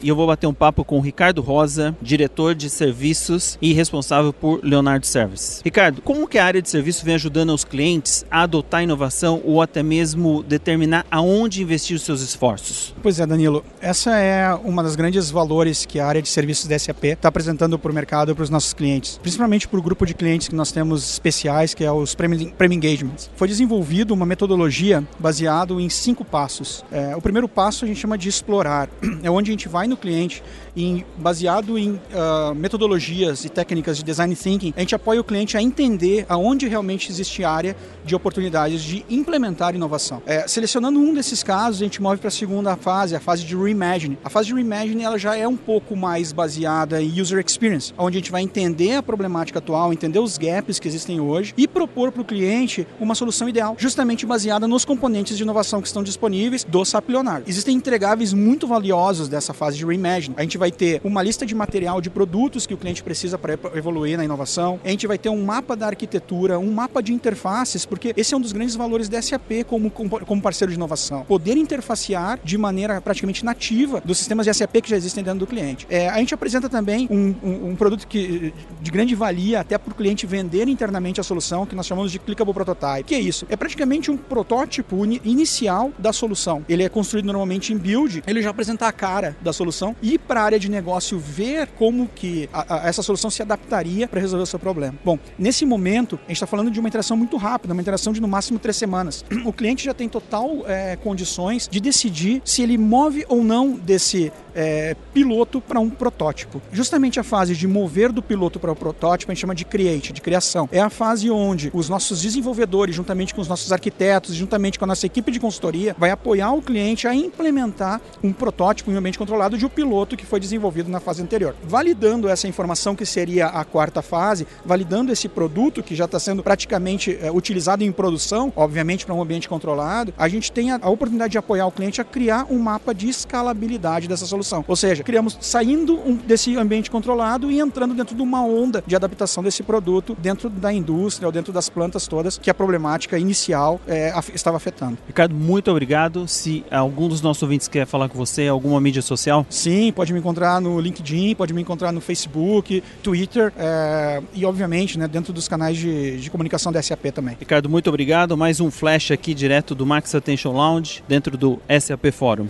[0.03, 4.33] e eu vou bater um papo com o Ricardo Rosa, diretor de serviços e responsável
[4.33, 5.61] por Leonardo Service.
[5.65, 9.61] Ricardo, como que a área de serviço vem ajudando os clientes a adotar inovação ou
[9.61, 12.95] até mesmo determinar aonde investir os seus esforços?
[13.03, 16.79] Pois é, Danilo, essa é uma das grandes valores que a área de serviços da
[16.79, 20.07] SAP está apresentando para o mercado e para os nossos clientes, principalmente para o grupo
[20.07, 23.31] de clientes que nós temos especiais, que é os Premium, Engagements.
[23.37, 26.85] Foi desenvolvido uma metodologia baseada em cinco passos.
[26.91, 28.89] É, o primeiro passo a gente chama de explorar,
[29.23, 30.43] é onde a gente vai no cliente,
[30.85, 35.57] em, baseado em uh, metodologias e técnicas de design thinking, a gente apoia o cliente
[35.57, 40.23] a entender aonde realmente existe área de oportunidades de implementar inovação.
[40.27, 43.57] É, selecionando um desses casos, a gente move para a segunda fase, a fase de
[43.57, 44.19] reimagine.
[44.25, 48.17] A fase de reimagine ela já é um pouco mais baseada em user experience, onde
[48.17, 52.13] a gente vai entender a problemática atual, entender os gaps que existem hoje e propor
[52.13, 56.65] para o cliente uma solução ideal, justamente baseada nos componentes de inovação que estão disponíveis
[56.65, 57.49] do SAP Leonardo.
[57.49, 60.35] Existem entregáveis muito valiosos dessa fase de reimagine.
[60.39, 63.59] A gente vai ter uma lista de material de produtos que o cliente precisa para
[63.75, 64.81] evoluir na inovação.
[64.85, 68.37] A gente vai ter um mapa da arquitetura, um mapa de interfaces, porque esse é
[68.37, 71.25] um dos grandes valores da SAP como, como parceiro de inovação.
[71.25, 75.47] Poder interfacear de maneira praticamente nativa dos sistemas de SAP que já existem dentro do
[75.47, 75.87] cliente.
[75.91, 79.93] É, a gente apresenta também um, um, um, produto que, de grande valia até para
[79.93, 83.05] o cliente vender internamente a solução, que nós chamamos de Clickable Prototype.
[83.05, 83.47] que é isso?
[83.49, 86.65] É praticamente um protótipo inicial da solução.
[86.69, 90.43] Ele é construído normalmente em build, ele já apresenta a cara da solução e para
[90.51, 94.47] área de negócio ver como que a, a, essa solução se adaptaria para resolver o
[94.47, 94.99] seu problema.
[95.05, 98.21] Bom, nesse momento, a gente está falando de uma interação muito rápida, uma interação de
[98.21, 99.25] no máximo três semanas.
[99.51, 104.31] O cliente já tem total é, condições de decidir se ele move ou não desse
[104.55, 106.61] é, piloto para um protótipo.
[106.73, 110.13] Justamente a fase de mover do piloto para o protótipo a gente chama de create,
[110.13, 110.69] de criação.
[110.73, 114.89] É a fase onde os nossos desenvolvedores, juntamente com os nossos arquitetos, juntamente com a
[114.89, 119.19] nossa equipe de consultoria, vai apoiar o cliente a implementar um protótipo em um ambiente
[119.19, 121.55] controlado de um piloto que foi desenvolvido na fase anterior.
[121.65, 126.43] Validando essa informação que seria a quarta fase, validando esse produto que já está sendo
[126.43, 130.91] praticamente é, utilizado em produção, obviamente para um ambiente controlado, a gente tem a, a
[130.91, 134.65] oportunidade de apoiar o cliente a criar um mapa de escalabilidade dessa solução solução.
[134.67, 138.97] Ou seja, criamos saindo um, desse ambiente controlado e entrando dentro de uma onda de
[138.97, 143.81] adaptação desse produto dentro da indústria ou dentro das plantas todas que a problemática inicial
[143.87, 144.99] é, estava afetando.
[145.07, 146.27] Ricardo, muito obrigado.
[146.27, 149.47] Se algum dos nossos ouvintes quer falar com você, alguma mídia social?
[149.49, 154.99] Sim, pode me encontrar no LinkedIn, pode me encontrar no Facebook, Twitter é, e, obviamente,
[154.99, 157.37] né, dentro dos canais de, de comunicação da SAP também.
[157.39, 158.37] Ricardo, muito obrigado.
[158.37, 162.49] Mais um flash aqui direto do Max Attention Lounge, dentro do SAP Forum.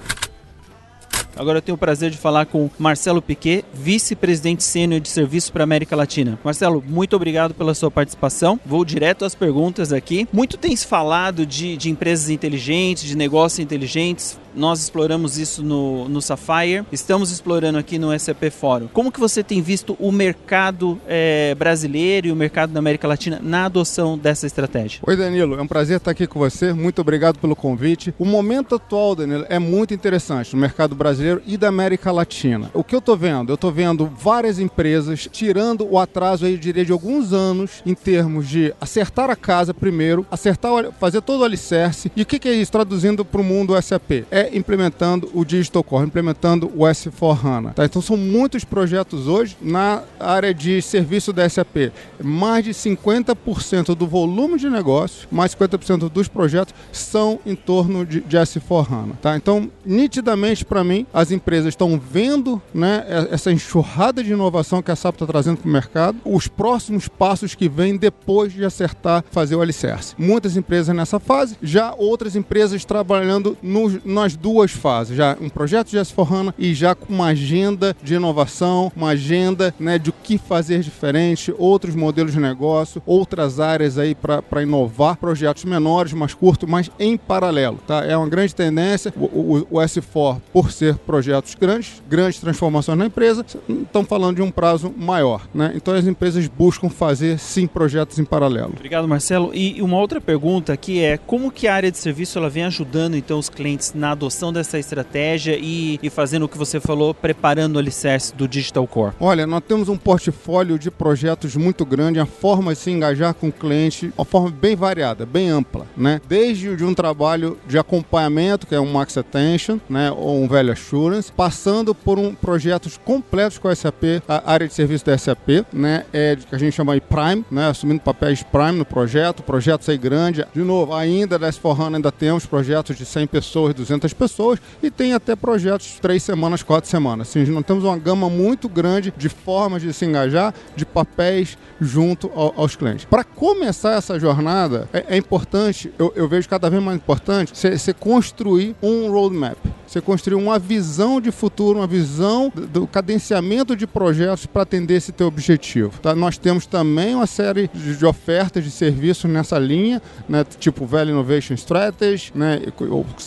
[1.36, 5.64] Agora eu tenho o prazer de falar com Marcelo Piquet, vice-presidente sênior de serviço para
[5.64, 6.38] América Latina.
[6.44, 8.58] Marcelo, muito obrigado pela sua participação.
[8.64, 10.28] Vou direto às perguntas aqui.
[10.32, 14.38] Muito tem se falado de, de empresas inteligentes, de negócios inteligentes.
[14.54, 18.88] Nós exploramos isso no, no Sapphire, estamos explorando aqui no SAP Fórum.
[18.92, 23.38] Como que você tem visto o mercado é, brasileiro e o mercado da América Latina
[23.40, 25.00] na adoção dessa estratégia?
[25.06, 26.72] Oi, Danilo, é um prazer estar aqui com você.
[26.72, 28.12] Muito obrigado pelo convite.
[28.18, 32.70] O momento atual, Danilo, é muito interessante no mercado brasileiro e da América Latina.
[32.74, 33.50] O que eu estou vendo?
[33.50, 37.94] Eu estou vendo várias empresas tirando o atraso, aí, eu diria, de alguns anos em
[37.94, 42.10] termos de acertar a casa primeiro, acertar, fazer todo o alicerce.
[42.16, 44.24] E o que, que é isso traduzindo para o mundo SAP?
[44.30, 47.74] É implementando o Digital Core, implementando o S4HANA.
[47.74, 47.84] Tá?
[47.84, 51.92] Então são muitos projetos hoje na área de serviço da SAP.
[52.22, 58.20] Mais de 50% do volume de negócio, mais 50% dos projetos são em torno de,
[58.20, 59.16] de S4HANA.
[59.20, 59.36] Tá?
[59.36, 64.96] Então, nitidamente para mim, as empresas estão vendo né, essa enxurrada de inovação que a
[64.96, 69.56] SAP está trazendo para o mercado, os próximos passos que vêm depois de acertar fazer
[69.56, 70.14] o alicerce.
[70.18, 75.90] Muitas empresas nessa fase, já outras empresas trabalhando no, nas duas fases, já um projeto
[75.90, 80.38] de S4HANA e já com uma agenda de inovação, uma agenda né, de o que
[80.38, 86.68] fazer diferente, outros modelos de negócio, outras áreas aí para inovar, projetos menores, mais curtos,
[86.68, 87.78] mas em paralelo.
[87.86, 88.04] Tá?
[88.04, 89.12] É uma grande tendência.
[89.16, 94.42] O, o, o S4, por ser projetos grandes, grandes transformações na empresa, estão falando de
[94.42, 95.46] um prazo maior.
[95.54, 95.72] Né?
[95.74, 98.72] Então as empresas buscam fazer sim projetos em paralelo.
[98.76, 99.50] Obrigado, Marcelo.
[99.54, 103.16] E uma outra pergunta que é como que a área de serviço ela vem ajudando
[103.16, 107.76] então os clientes na adoção dessa estratégia e, e fazendo o que você falou, preparando
[107.76, 109.14] o alicerce do Digital Core?
[109.20, 113.48] Olha, nós temos um portfólio de projetos muito grande, a forma de se engajar com
[113.48, 116.20] o cliente, uma forma bem variada, bem ampla, né?
[116.28, 120.72] Desde de um trabalho de acompanhamento, que é um Max Attention, né, ou um Value
[120.90, 125.64] Assurance, passando por um projetos completos com a SAP, a área de serviço da SAP,
[125.72, 129.88] né, é que a gente chama de Prime, né, assumindo papéis Prime no projeto, projetos
[129.88, 130.44] aí grande.
[130.52, 135.12] De novo, ainda da S4HANA ainda temos projetos de 100 pessoas, 200 pessoas e tem
[135.12, 137.28] até projetos 3 semanas, 4 semanas.
[137.28, 142.30] Assim, nós temos uma gama muito grande de formas de se engajar, de papéis junto
[142.34, 143.04] ao, aos clientes.
[143.04, 147.94] Para começar essa jornada, é, é importante, eu, eu, vejo cada vez mais importante, você
[147.94, 149.56] construir um roadmap.
[149.90, 150.79] Você construir uma visão
[151.20, 155.98] de futuro, uma visão do cadenciamento de projetos para atender esse teu objetivo.
[156.00, 156.14] Tá?
[156.14, 160.44] Nós temos também uma série de ofertas de serviços nessa linha, né?
[160.58, 162.60] tipo Value Innovation Strategy, né?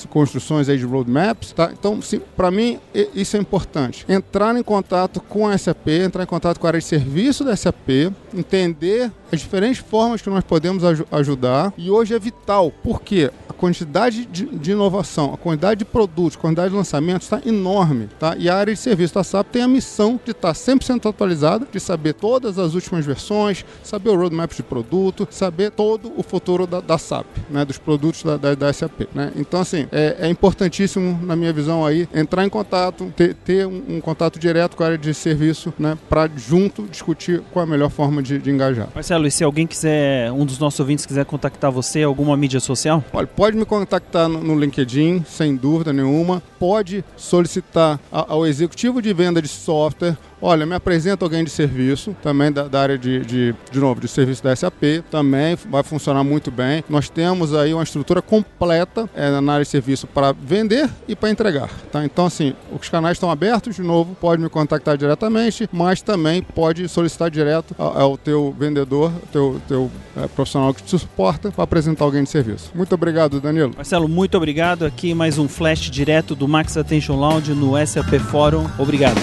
[0.10, 1.52] construções aí de roadmaps.
[1.52, 1.72] Tá?
[1.72, 2.00] Então,
[2.36, 2.80] para mim,
[3.13, 4.06] isso é importante.
[4.08, 7.56] Entrar em contato com a SAP, entrar em contato com a área de serviço da
[7.56, 11.74] SAP, entender as diferentes formas que nós podemos aj ajudar.
[11.76, 16.41] E hoje é vital, porque a quantidade de, de, inovação, a quantidade de produtos, a
[16.41, 18.10] quantidade de lançamentos está enorme.
[18.19, 18.36] Tá?
[18.38, 21.80] E a área de serviço da SAP tem a missão de estar 100% atualizada, de
[21.80, 26.80] saber todas as últimas versões, saber o roadmap de produto, saber todo o futuro da,
[26.80, 27.65] da SAP, né?
[27.65, 29.08] dos produtos da, da, da SAP.
[29.15, 29.32] Né?
[29.36, 33.84] Então, assim, é, é, importantíssimo, na minha visão aí, entrar em contato, ter, ter um,
[33.96, 35.98] um, contato direto com a área de serviço, né?
[36.08, 38.89] para junto discutir qual a melhor forma de, de engajar.
[38.93, 43.04] Marcelo, se alguém quiser, um dos nossos ouvintes quiser contactar você, alguma mídia social?
[43.12, 46.42] Olha, pode me contactar no LinkedIn, sem dúvida nenhuma.
[46.60, 52.52] Pode solicitar ao executivo de venda de software Olha, me apresenta alguém de serviço, também
[52.52, 56.52] da, da área de, de, de novo, de serviço da SAP, também vai funcionar muito
[56.52, 56.84] bem.
[56.90, 61.30] Nós temos aí uma estrutura completa é, na área de serviço para vender e para
[61.30, 61.70] entregar.
[61.94, 62.04] Tá?
[62.04, 66.90] Então, assim, os canais estão abertos, de novo, pode me contactar diretamente, mas também pode
[66.90, 72.04] solicitar direto ao, ao teu vendedor, teu, teu é, profissional que te suporta, para apresentar
[72.04, 72.70] alguém de serviço.
[72.76, 73.72] Muito obrigado, Danilo.
[73.74, 74.86] Marcelo, muito obrigado.
[74.86, 78.68] Aqui mais um flash direto do Max Attention Lounge no SAP Fórum.
[78.78, 79.22] Obrigado.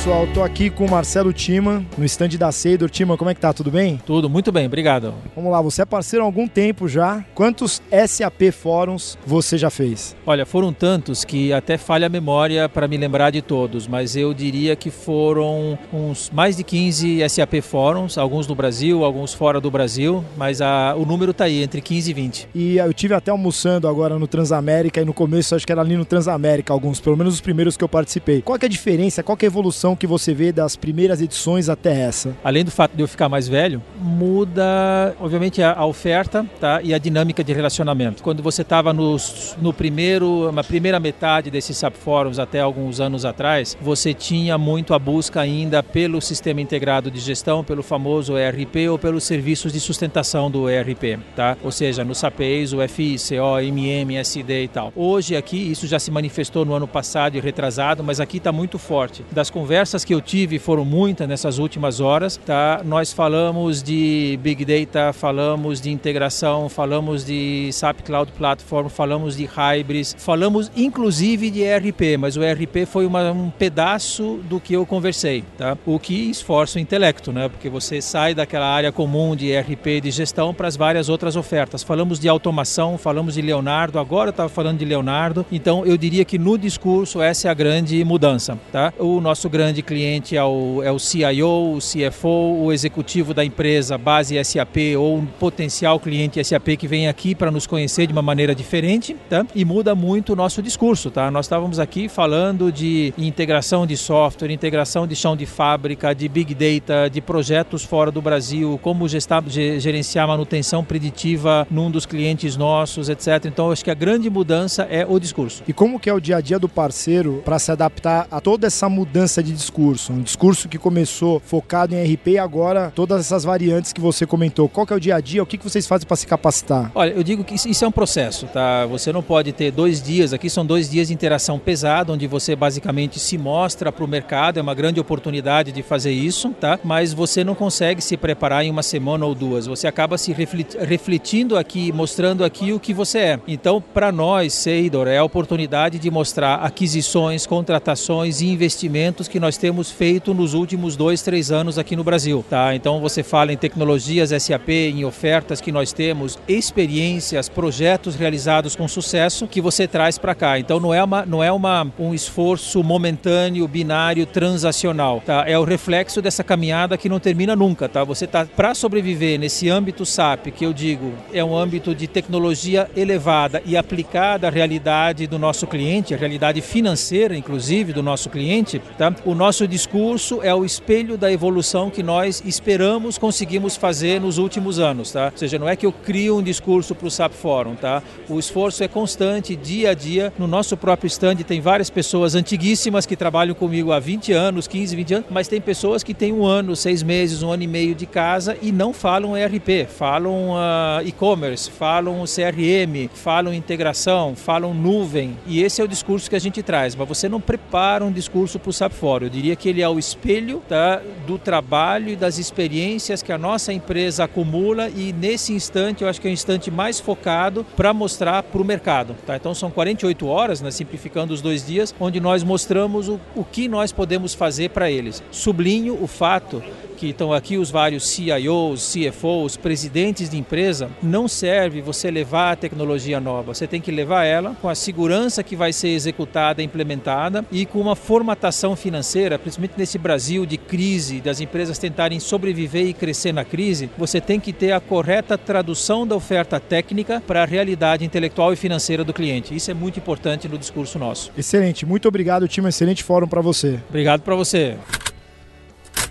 [0.00, 2.88] Pessoal, tô aqui com o Marcelo Tima, no stand da Seidor.
[2.88, 3.52] Tima, como é que tá?
[3.52, 4.00] Tudo bem?
[4.06, 5.12] Tudo, muito bem, obrigado.
[5.36, 7.22] Vamos lá, você é parceiro há algum tempo já.
[7.34, 10.16] Quantos SAP fóruns você já fez?
[10.24, 14.32] Olha, foram tantos que até falha a memória para me lembrar de todos, mas eu
[14.32, 19.70] diria que foram uns mais de 15 SAP fóruns, alguns no Brasil, alguns fora do
[19.70, 22.48] Brasil, mas a, o número tá aí, entre 15 e 20.
[22.54, 25.94] E eu tive até almoçando agora no Transamérica e no começo acho que era ali
[25.94, 28.40] no Transamérica alguns, pelo menos os primeiros que eu participei.
[28.40, 31.68] Qual é a diferença, qual é a evolução evolução que você vê das primeiras edições
[31.68, 32.36] até essa?
[32.42, 36.80] Além do fato de eu ficar mais velho, muda, obviamente, a, oferta tá?
[36.82, 38.22] e a dinâmica de relacionamento.
[38.22, 43.76] Quando você estava no primeiro, na primeira metade desses SAP Fóruns até alguns anos atrás,
[43.80, 48.98] você tinha muito a busca ainda pelo sistema integrado de gestão, pelo famoso ERP ou
[48.98, 51.56] pelos serviços de sustentação do ERP, tá?
[51.62, 54.92] Ou seja, no SAPEIS, o FI, CO, MM, SD e tal.
[54.94, 58.78] Hoje aqui, isso já se manifestou no ano passado e retrasado, mas aqui está muito
[58.78, 59.24] forte.
[59.32, 62.82] Das conversas conversas que eu tive foram muitas nessas últimas horas, tá?
[62.84, 69.46] Nós falamos de Big Data, falamos de integração, falamos de SAP Cloud Platform, falamos de
[69.46, 74.84] Hybris, falamos inclusive de ERP, mas o ERP foi uma, um pedaço do que eu
[74.84, 75.78] conversei, tá?
[75.86, 77.48] O que esforça o intelecto, né?
[77.48, 81.82] Porque você sai daquela área comum de ERP de gestão para as várias outras ofertas.
[81.82, 86.22] Falamos de automação, falamos de Leonardo, agora eu estava falando de Leonardo, então eu diria
[86.26, 88.92] que no discurso essa é a grande mudança, tá?
[88.98, 93.44] O nosso grande grande cliente é o, é o CIO, o CFO, o executivo da
[93.44, 98.12] empresa base SAP ou um potencial cliente SAP que vem aqui para nos conhecer de
[98.12, 99.46] uma maneira diferente, tá?
[99.54, 101.30] E muda muito o nosso discurso, tá?
[101.30, 106.52] Nós estávamos aqui falando de integração de software, integração de chão de fábrica, de big
[106.52, 113.08] data, de projetos fora do Brasil, como gestar, gerenciar manutenção preditiva num dos clientes nossos,
[113.08, 113.44] etc.
[113.46, 115.62] Então, acho que a grande mudança é o discurso.
[115.68, 118.66] E como que é o dia a dia do parceiro para se adaptar a toda
[118.66, 120.12] essa mudança de discurso?
[120.12, 124.68] Um discurso que começou focado em RP e agora todas essas variantes que você comentou.
[124.68, 125.42] Qual que é o dia a dia?
[125.42, 126.90] O que, que vocês fazem para se capacitar?
[126.94, 128.86] Olha, eu digo que isso é um processo, tá?
[128.86, 132.56] Você não pode ter dois dias, aqui são dois dias de interação pesada, onde você
[132.56, 136.78] basicamente se mostra para o mercado, é uma grande oportunidade de fazer isso, tá?
[136.82, 139.66] Mas você não consegue se preparar em uma semana ou duas.
[139.66, 143.40] Você acaba se refletindo aqui, mostrando aqui o que você é.
[143.46, 149.49] Então, para nós, Seidor, é a oportunidade de mostrar aquisições, contratações e investimentos que nós
[149.56, 152.74] temos feito nos últimos dois, três anos aqui no Brasil, tá?
[152.74, 158.86] Então, você fala em tecnologias SAP, em ofertas que nós temos, experiências, projetos realizados com
[158.88, 160.58] sucesso que você traz para cá.
[160.58, 165.44] Então, não é, uma, não é uma, um esforço momentâneo, binário, transacional, tá?
[165.46, 168.04] É o reflexo dessa caminhada que não termina nunca, tá?
[168.04, 172.90] Você tá para sobreviver nesse âmbito SAP, que eu digo, é um âmbito de tecnologia
[172.96, 178.80] elevada e aplicada à realidade do nosso cliente, a realidade financeira, inclusive, do nosso cliente,
[178.98, 179.14] tá?
[179.24, 184.78] O nosso discurso é o espelho da evolução que nós esperamos conseguimos fazer nos últimos
[184.78, 185.30] anos, tá?
[185.32, 188.02] Ou seja, não é que eu crio um discurso para o SAP Forum, tá?
[188.28, 190.30] O esforço é constante, dia a dia.
[190.38, 194.94] No nosso próprio stand tem várias pessoas antiguíssimas que trabalham comigo há 20 anos, 15,
[194.94, 197.94] 20 anos, mas tem pessoas que têm um ano, seis meses, um ano e meio
[197.94, 205.34] de casa e não falam ERP, falam uh, e-commerce, falam CRM, falam integração, falam nuvem.
[205.46, 206.94] E esse é o discurso que a gente traz.
[206.94, 209.29] Mas você não prepara um discurso para o SAP Forum.
[209.30, 213.72] Diria que ele é o espelho tá, do trabalho e das experiências que a nossa
[213.72, 218.42] empresa acumula e nesse instante eu acho que é o instante mais focado para mostrar
[218.42, 219.16] para o mercado.
[219.26, 219.36] Tá?
[219.36, 223.68] Então são 48 horas, né, simplificando os dois dias, onde nós mostramos o, o que
[223.68, 225.22] nós podemos fazer para eles.
[225.30, 226.62] Sublinho o fato
[227.00, 232.56] que estão aqui os vários CIOs, CFOs, presidentes de empresa, não serve você levar a
[232.56, 233.54] tecnologia nova.
[233.54, 237.80] Você tem que levar ela com a segurança que vai ser executada, implementada e com
[237.80, 243.46] uma formatação financeira, principalmente nesse Brasil de crise, das empresas tentarem sobreviver e crescer na
[243.46, 243.88] crise.
[243.96, 248.56] Você tem que ter a correta tradução da oferta técnica para a realidade intelectual e
[248.56, 249.56] financeira do cliente.
[249.56, 251.32] Isso é muito importante no discurso nosso.
[251.34, 252.68] Excelente, muito obrigado, time.
[252.68, 253.80] Excelente fórum para você.
[253.88, 254.76] Obrigado para você.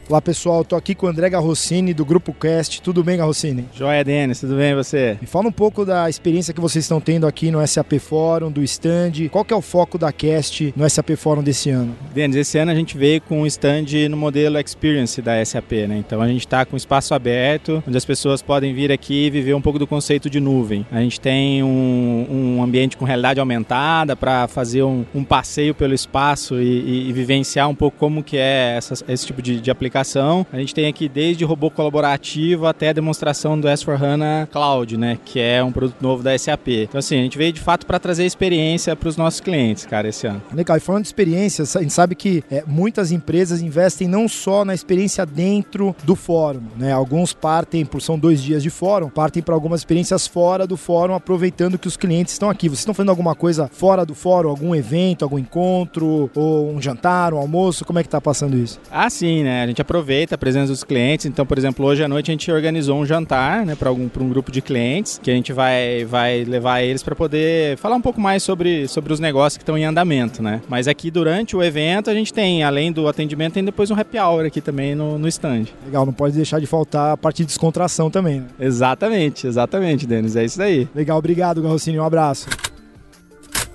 [0.10, 2.82] Olá pessoal, estou aqui com o André Garrossini do Grupo Cast.
[2.82, 3.66] Tudo bem, Garrossini?
[3.76, 5.20] Joia, Denis, tudo bem você?
[5.22, 8.64] Me fala um pouco da experiência que vocês estão tendo aqui no SAP Fórum, do
[8.64, 9.30] stand.
[9.32, 11.96] Qual que é o foco da Cast no SAP Fórum desse ano?
[12.12, 15.98] Denis, esse ano a gente veio com um stand no modelo Experience da SAP, né?
[16.00, 19.54] Então a gente está com espaço aberto, onde as pessoas podem vir aqui e viver
[19.54, 20.88] um pouco do conceito de nuvem.
[20.92, 25.94] A gente tem um, um ambiente com realidade aumentada para fazer um, um, passeio pelo
[25.94, 29.70] espaço e, e, e, vivenciar um pouco como que é essa, esse tipo de, de
[29.70, 30.46] aplicação aplicação.
[30.52, 35.40] A gente tem aqui desde robô colaborativo até a demonstração do S4HANA Cloud, né, que
[35.40, 36.68] é um produto novo da SAP.
[36.68, 40.08] Então assim, a gente veio de fato para trazer experiência para os nossos clientes, cara,
[40.08, 40.42] esse ano.
[40.54, 44.64] Legal, e falando de experiência, a gente sabe que é, muitas empresas investem não só
[44.64, 46.92] na experiência dentro do fórum, né?
[46.92, 51.14] Alguns partem, por são dois dias de fórum, partem para algumas experiências fora do fórum,
[51.14, 52.70] aproveitando que os clientes estão aqui.
[52.70, 57.34] Vocês estão fazendo alguma coisa fora do fórum, algum evento, algum encontro, ou um jantar,
[57.34, 57.86] um almoço?
[57.86, 58.80] Como é que está passando isso?
[58.92, 59.64] Ah, sim, né?
[59.64, 61.26] A gente aproveita a presença dos clientes.
[61.26, 64.52] Então, por exemplo, hoje à noite a gente organizou um jantar né, para um grupo
[64.52, 68.44] de clientes que a gente vai, vai levar eles para poder falar um pouco mais
[68.44, 70.44] sobre, sobre os negócios que estão em andamento.
[70.44, 70.62] Né?
[70.70, 74.20] Mas aqui durante o evento a gente tem, além do atendimento, tem depois um happy
[74.20, 75.66] hour aqui também no, no stand.
[75.84, 78.42] Legal, não pode deixar de faltar a parte de descontração também.
[78.42, 78.48] Né?
[78.60, 80.36] Exatamente, exatamente, Denis.
[80.36, 80.88] É isso daí.
[80.94, 81.98] Legal, obrigado, Garrocini.
[81.98, 82.48] Um abraço.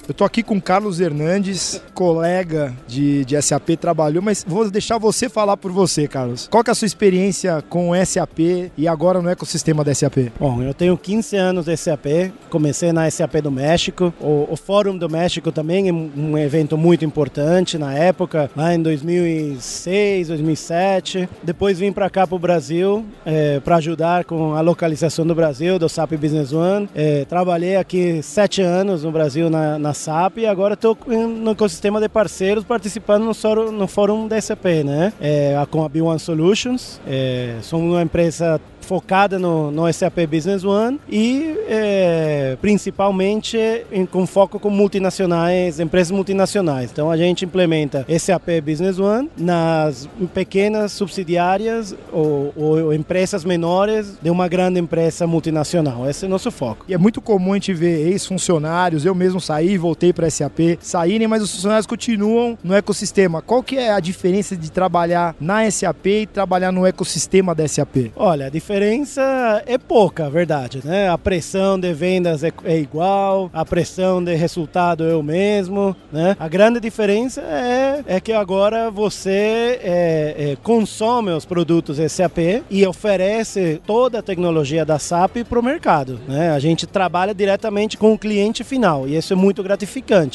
[0.07, 5.31] Eu tô aqui com Carlos Hernandes, colega de, de SAP, trabalhou, mas vou deixar você
[5.31, 6.47] falar por você, Carlos.
[6.47, 10.31] Qual que é a sua experiência com SAP e agora no ecossistema da SAP?
[10.39, 14.13] Bom, eu tenho 15 anos de SAP, comecei na SAP do México.
[14.21, 18.83] O, o Fórum do México também é um evento muito importante na época, lá em
[18.83, 21.31] 2006, 2007.
[21.43, 25.79] Depois vim para cá para o Brasil é, para ajudar com a localização do Brasil,
[25.79, 26.91] do SAP Business One.
[26.95, 32.01] É, trabalhei aqui sete anos no Brasil na, na SAP e agora estou no ecossistema
[32.01, 35.13] de parceiros participando no, no fórum da SAP, né?
[35.21, 37.01] É, com a B1 Solutions.
[37.07, 43.59] É, somos uma empresa focada no, no SAP Business One e é, principalmente
[43.91, 46.91] em, com foco com multinacionais, empresas multinacionais.
[46.93, 54.31] Então a gente implementa SAP Business One nas pequenas subsidiárias ou, ou empresas menores de
[54.31, 56.09] uma grande empresa multinacional.
[56.09, 56.85] Esse é o nosso foco.
[56.87, 61.29] E é muito comum a gente ver ex-funcionários, eu mesmo saí voltei para SAP, saírem,
[61.29, 63.43] mas os funcionários continuam no ecossistema.
[63.43, 68.11] Qual que é a diferença de trabalhar na SAP e trabalhar no ecossistema da SAP?
[68.17, 71.11] Olha, a diferença é pouca, verdade, né?
[71.11, 76.35] A pressão de vendas é, é igual, a pressão de resultado é o mesmo, né?
[76.41, 82.39] A grande diferença é, é que agora você é, é, consome os produtos SAP
[82.71, 86.53] e oferece toda a tecnologia da SAP para o mercado, né?
[86.53, 89.74] A gente trabalha diretamente com o cliente final e isso é muito.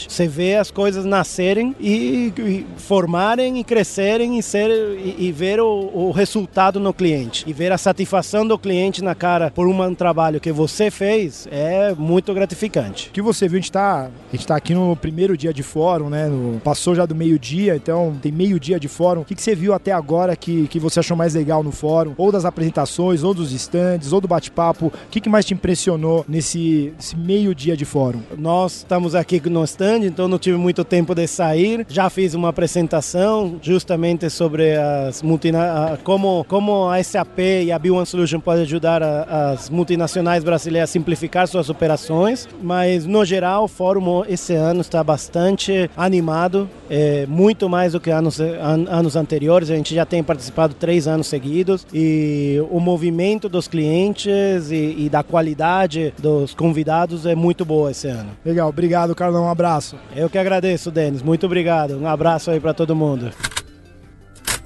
[0.10, 5.60] Você vê as coisas nascerem e, e formarem e crescerem e, ser, e, e ver
[5.60, 9.96] o, o resultado no cliente e ver a satisfação do cliente na cara por um
[9.96, 13.10] trabalho que você fez é muito gratificante.
[13.10, 14.10] O que você viu, a gente está
[14.46, 16.28] tá aqui no primeiro dia de fórum, né?
[16.28, 19.22] No, passou já do meio-dia, então tem meio-dia de fórum.
[19.22, 22.14] O que, que você viu até agora que, que você achou mais legal no fórum?
[22.18, 24.88] Ou das apresentações, ou dos stands, ou do bate-papo?
[24.88, 28.22] O que, que mais te impressionou nesse, nesse meio-dia de fórum?
[28.38, 31.86] Nós estamos aqui no stand, então não tive muito tempo de sair.
[31.88, 38.06] Já fiz uma apresentação justamente sobre as multina como, como a SAP e a B1
[38.06, 43.68] Solution podem ajudar a, as multinacionais brasileiras a simplificar suas operações, mas no geral o
[43.68, 49.70] fórum esse ano está bastante animado, é, muito mais do que anos, an, anos anteriores.
[49.70, 55.10] A gente já tem participado três anos seguidos e o movimento dos clientes e, e
[55.10, 58.30] da qualidade dos convidados é muito boa esse ano.
[58.46, 59.44] Legal, obrigado, Carlão.
[59.44, 59.98] Um abraço.
[60.16, 61.22] Eu que agradeço, Denis.
[61.22, 62.00] Muito obrigado.
[62.00, 63.30] Um abraço aí para todo mundo.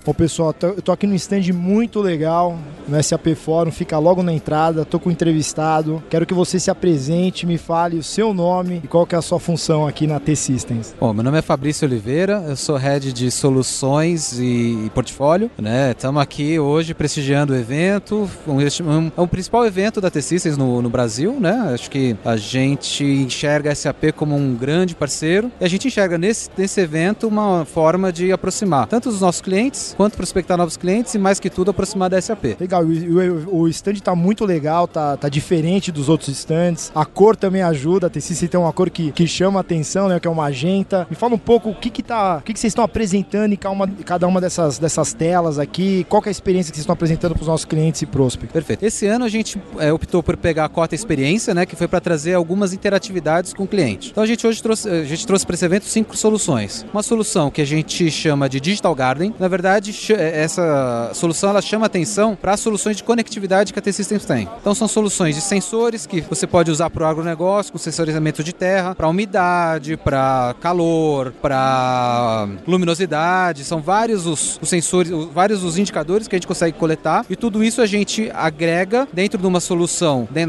[0.05, 4.33] Bom, pessoal, eu tô aqui num stand muito legal no SAP Fórum, fica logo na
[4.33, 6.03] entrada, tô com um entrevistado.
[6.09, 9.21] Quero que você se apresente, me fale o seu nome e qual que é a
[9.21, 10.93] sua função aqui na T-Systems.
[10.99, 15.91] Bom, meu nome é Fabrício Oliveira, eu sou head de soluções e portfólio, né?
[15.91, 20.81] Estamos aqui hoje prestigiando o evento, um, um, é o principal evento da T-Systems no,
[20.81, 21.71] no Brasil, né?
[21.73, 26.17] Acho que a gente enxerga a SAP como um grande parceiro e a gente enxerga
[26.17, 31.13] nesse, nesse evento uma forma de aproximar tanto os nossos clientes quanto prospectar novos clientes
[31.13, 32.57] e mais que tudo aproximar da SAP.
[32.59, 36.91] Legal, o, o stand está muito legal, tá, tá diferente dos outros stands.
[36.93, 40.19] A cor também ajuda, a TCC tem uma cor que, que chama a atenção, né,
[40.19, 41.07] que é uma magenta.
[41.09, 43.55] Me fala um pouco o que que tá, o que, que vocês estão apresentando em
[43.55, 46.93] cada uma, cada uma dessas, dessas telas aqui, qual é a experiência que vocês estão
[46.93, 48.53] apresentando para os nossos clientes e prospects.
[48.53, 48.83] Perfeito.
[48.83, 51.99] Esse ano a gente é, optou por pegar a cota experiência, né, que foi para
[51.99, 54.11] trazer algumas interatividades com o cliente.
[54.11, 56.85] Então a gente hoje trouxe, a gente trouxe para esse evento cinco soluções.
[56.93, 59.82] Uma solução que a gente chama de Digital Garden, na verdade
[60.13, 64.47] é, essa solução ela chama atenção para as soluções de conectividade que a T-Systems tem.
[64.59, 68.53] Então são soluções de sensores que você pode usar para o agronegócio, com sensorizamento de
[68.53, 73.63] terra, para umidade, para calor, para luminosidade.
[73.63, 77.63] São vários os, os sensores, vários os indicadores que a gente consegue coletar e tudo
[77.63, 80.45] isso a gente agrega dentro de uma solução na,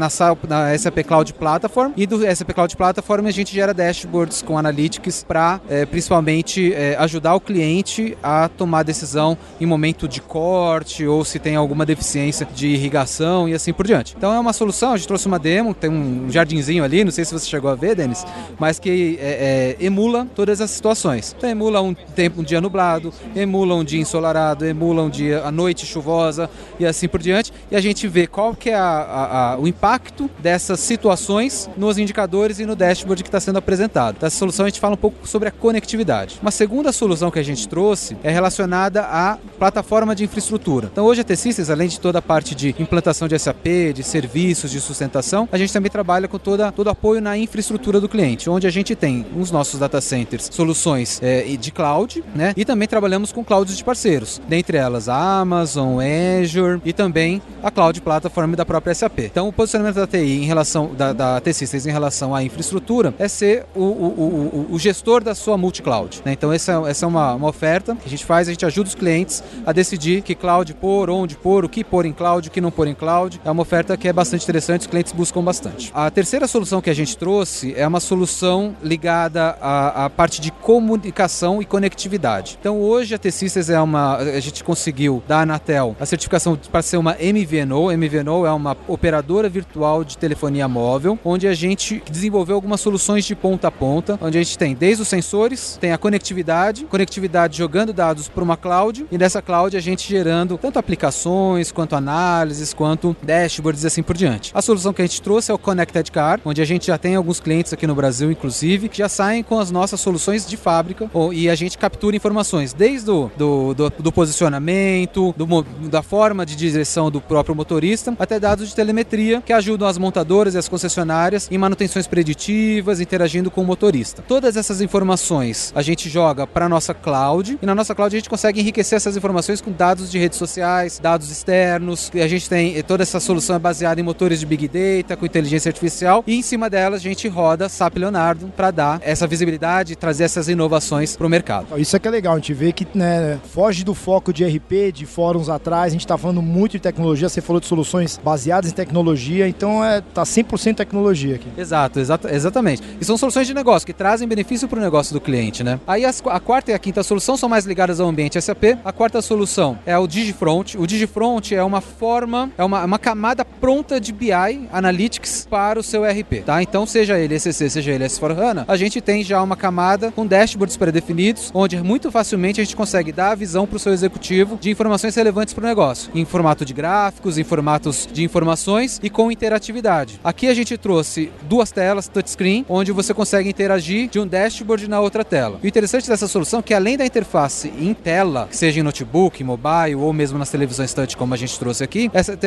[0.47, 5.23] na SAP Cloud Platform e do SAP Cloud Platform a gente gera dashboards com analytics
[5.23, 9.24] para é, principalmente é, ajudar o cliente a tomar decisão
[9.59, 14.13] em momento de corte ou se tem alguma deficiência de irrigação e assim por diante.
[14.17, 17.25] Então é uma solução, a gente trouxe uma demo, tem um jardinzinho ali, não sei
[17.25, 18.25] se você chegou a ver, Denis,
[18.59, 21.33] mas que é, é, emula todas as situações.
[21.37, 25.51] Então emula um tempo, um dia nublado, emula um dia ensolarado, emula um dia à
[25.51, 26.49] noite chuvosa
[26.79, 27.51] e assim por diante.
[27.71, 31.97] E a gente vê qual que é a, a, a, o impacto dessas situações nos
[31.97, 34.19] indicadores e no dashboard que está sendo apresentado.
[34.19, 36.39] Dessa solução a gente fala um pouco sobre a conectividade.
[36.41, 40.89] Uma segunda solução que a gente trouxe é relacionada à plataforma de infraestrutura.
[40.91, 44.69] Então hoje a T-Systems, além de toda a parte de implantação de SAP, de serviços,
[44.69, 48.67] de sustentação, a gente também trabalha com toda, todo apoio na infraestrutura do cliente, onde
[48.67, 52.53] a gente tem os nossos data centers, soluções é, de cloud, né?
[52.57, 55.99] E também trabalhamos com clouds de parceiros, dentre elas a Amazon,
[56.41, 59.19] Azure e também a cloud platform da própria SAP.
[59.19, 63.29] Então o posicionamento da TI em relação da, da T-Systems em relação à infraestrutura é
[63.29, 66.21] ser o, o, o, o gestor da sua multi-cloud.
[66.25, 66.33] Né?
[66.33, 68.95] Então essa, essa é uma, uma oferta que a gente faz, a gente ajuda os
[68.95, 72.51] clientes clientes a decidir que cloud pôr, onde pôr, o que pôr em cloud, o
[72.51, 73.39] que não pôr em cloud.
[73.45, 75.91] É uma oferta que é bastante interessante, os clientes buscam bastante.
[75.93, 80.49] A terceira solução que a gente trouxe é uma solução ligada à, à parte de
[80.51, 82.57] comunicação e conectividade.
[82.59, 86.97] Então hoje a T-Systems é uma, a gente conseguiu da Anatel a certificação para ser
[86.97, 87.95] uma MVNO.
[87.95, 93.35] MVNO é uma operadora virtual de telefonia móvel, onde a gente desenvolveu algumas soluções de
[93.35, 97.93] ponta a ponta, onde a gente tem desde os sensores, tem a conectividade, conectividade jogando
[97.93, 103.15] dados para uma cloud e nessa cloud a gente gerando tanto aplicações quanto análises, quanto
[103.21, 104.51] dashboards e assim por diante.
[104.53, 107.15] A solução que a gente trouxe é o Connected Car, onde a gente já tem
[107.15, 111.09] alguns clientes aqui no Brasil, inclusive, que já saem com as nossas soluções de fábrica
[111.33, 116.55] e a gente captura informações desde o do, do, do posicionamento, do, da forma de
[116.55, 121.47] direção do próprio motorista, até dados de telemetria que ajudam as montadoras e as concessionárias
[121.51, 124.23] em manutenções preditivas, interagindo com o motorista.
[124.27, 128.29] Todas essas informações a gente joga para nossa cloud e na nossa cloud a gente
[128.29, 132.11] consegue enriquecer essas informações com dados de redes sociais, dados externos.
[132.13, 135.25] E a gente tem toda essa solução é baseada em motores de big data com
[135.25, 139.93] inteligência artificial e em cima delas a gente roda SAP Leonardo para dar essa visibilidade
[139.93, 141.79] e trazer essas inovações para o mercado.
[141.79, 144.91] Isso é que é legal, a gente vê que né, foge do foco de RP,
[144.93, 148.71] de fóruns atrás, a gente está falando muito de tecnologia, você falou de soluções baseadas
[148.71, 151.47] em tecnologia, então é, tá 100% tecnologia aqui.
[151.57, 152.81] Exato, exato, exatamente.
[152.99, 155.79] E são soluções de negócio que trazem benefício para o negócio do cliente, né?
[155.87, 158.64] Aí as, a quarta e a quinta solução são mais ligadas ao ambiente SAP.
[158.83, 160.77] A quarta solução é o Digifront.
[160.77, 164.31] O Digifront é uma forma, é uma, uma camada pronta de BI
[164.71, 166.61] Analytics para o seu RP, tá?
[166.61, 170.77] Então, seja ele ECC, seja ele S4HANA, a gente tem já uma camada com dashboards
[170.77, 174.69] pré-definidos, onde muito facilmente a gente consegue dar a visão para o seu executivo de
[174.69, 179.31] informações relevantes para o negócio, em formato de gráficos, em formatos de informações e com
[179.31, 180.19] interatividade.
[180.23, 184.99] Aqui a gente trouxe duas telas touchscreen, onde você consegue interagir de um dashboard na
[184.99, 185.59] outra tela.
[185.63, 189.95] O interessante dessa solução é que além da interface em tela, seja em notebook, mobile
[189.95, 192.37] ou mesmo nas televisões touch, como a gente trouxe aqui, essa,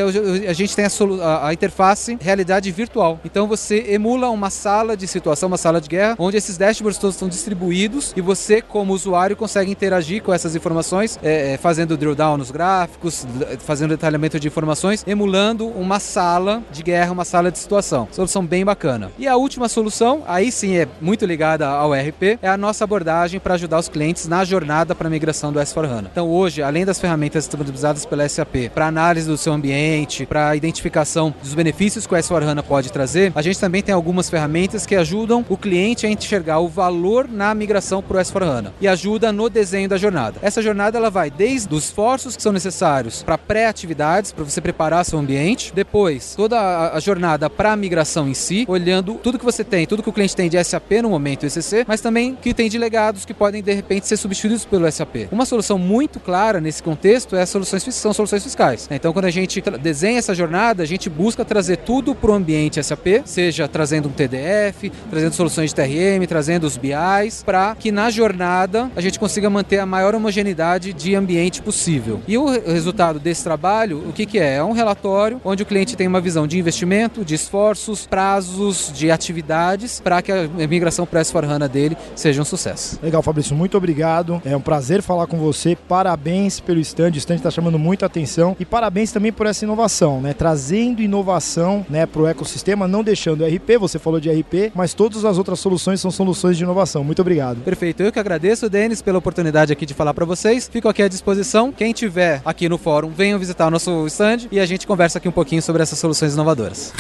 [0.49, 3.21] a gente tem a, a, interface realidade virtual.
[3.25, 7.17] Então você emula uma sala de situação, uma sala de guerra, onde esses dashboards todos
[7.17, 12.37] estão distribuídos e você, como usuário, consegue interagir com essas informações, é, fazendo drill down
[12.37, 13.27] nos gráficos,
[13.61, 18.09] fazendo detalhamento de informações, emulando uma sala de guerra, uma sala de situação.
[18.11, 19.11] Solução bem bacana.
[19.19, 23.41] E a última solução, aí sim é muito ligada ao RP, é a nossa abordagem
[23.41, 25.98] para ajudar os clientes na jornada para a migração do S4HANA.
[26.07, 31.35] Então hoje, além das ferramentas disponibilizadas pela SAP para análise do seu ambiente, para identificação
[31.43, 35.45] dos benefícios que o S4HANA pode trazer, a gente também tem algumas ferramentas que ajudam
[35.49, 39.89] o cliente a enxergar o valor na migração para o S4HANA e ajuda no desenho
[39.89, 40.39] da jornada.
[40.43, 45.05] Essa jornada ela vai desde os esforços que são necessários para pré-atividades, para você preparar
[45.05, 49.45] seu ambiente, depois toda a, a jornada para a migração em si, olhando tudo que
[49.45, 52.55] você tem, tudo que o cliente tem de SAP no momento ECC, mas também que
[52.55, 55.29] tem de legados que podem de repente ser substituídos pelo SAP.
[55.31, 58.86] Uma solução muito clara nesse contexto é soluções, são soluções fiscais.
[58.91, 62.82] Então quando a gente desenha essa jornada, a gente busca trazer tudo para o ambiente
[62.82, 68.11] SAP, seja trazendo um TDF, trazendo soluções de TRM, trazendo os BIs, para que na
[68.11, 72.20] jornada a gente consiga manter a maior homogeneidade de ambiente possível.
[72.28, 74.57] E o resultado desse trabalho, o que, que é?
[74.57, 79.11] É um relatório onde o cliente tem uma visão de investimento, de esforços, prazos, de
[79.11, 82.99] atividades, para que a migração para s 4 hana dele seja um sucesso.
[83.03, 84.43] Legal, Fabrício, muito obrigado.
[84.45, 85.78] É um prazer falar com você.
[85.89, 87.11] Parabéns pelo stand.
[87.11, 88.57] O stand está chamando muita atenção.
[88.59, 90.33] E parabéns também por essa inovação, né?
[90.33, 95.24] Trazendo inovação né, para o ecossistema, não deixando RP, você falou de RP, mas todas
[95.24, 97.05] as outras soluções são soluções de inovação.
[97.05, 97.62] Muito obrigado.
[97.62, 98.03] Perfeito.
[98.03, 100.68] Eu que agradeço, Denis, pela oportunidade aqui de falar para vocês.
[100.68, 101.72] Fico aqui à disposição.
[101.72, 105.29] Quem tiver aqui no fórum, venham visitar o nosso stand e a gente conversa aqui
[105.29, 106.93] um pouquinho sobre essas soluções inovadoras.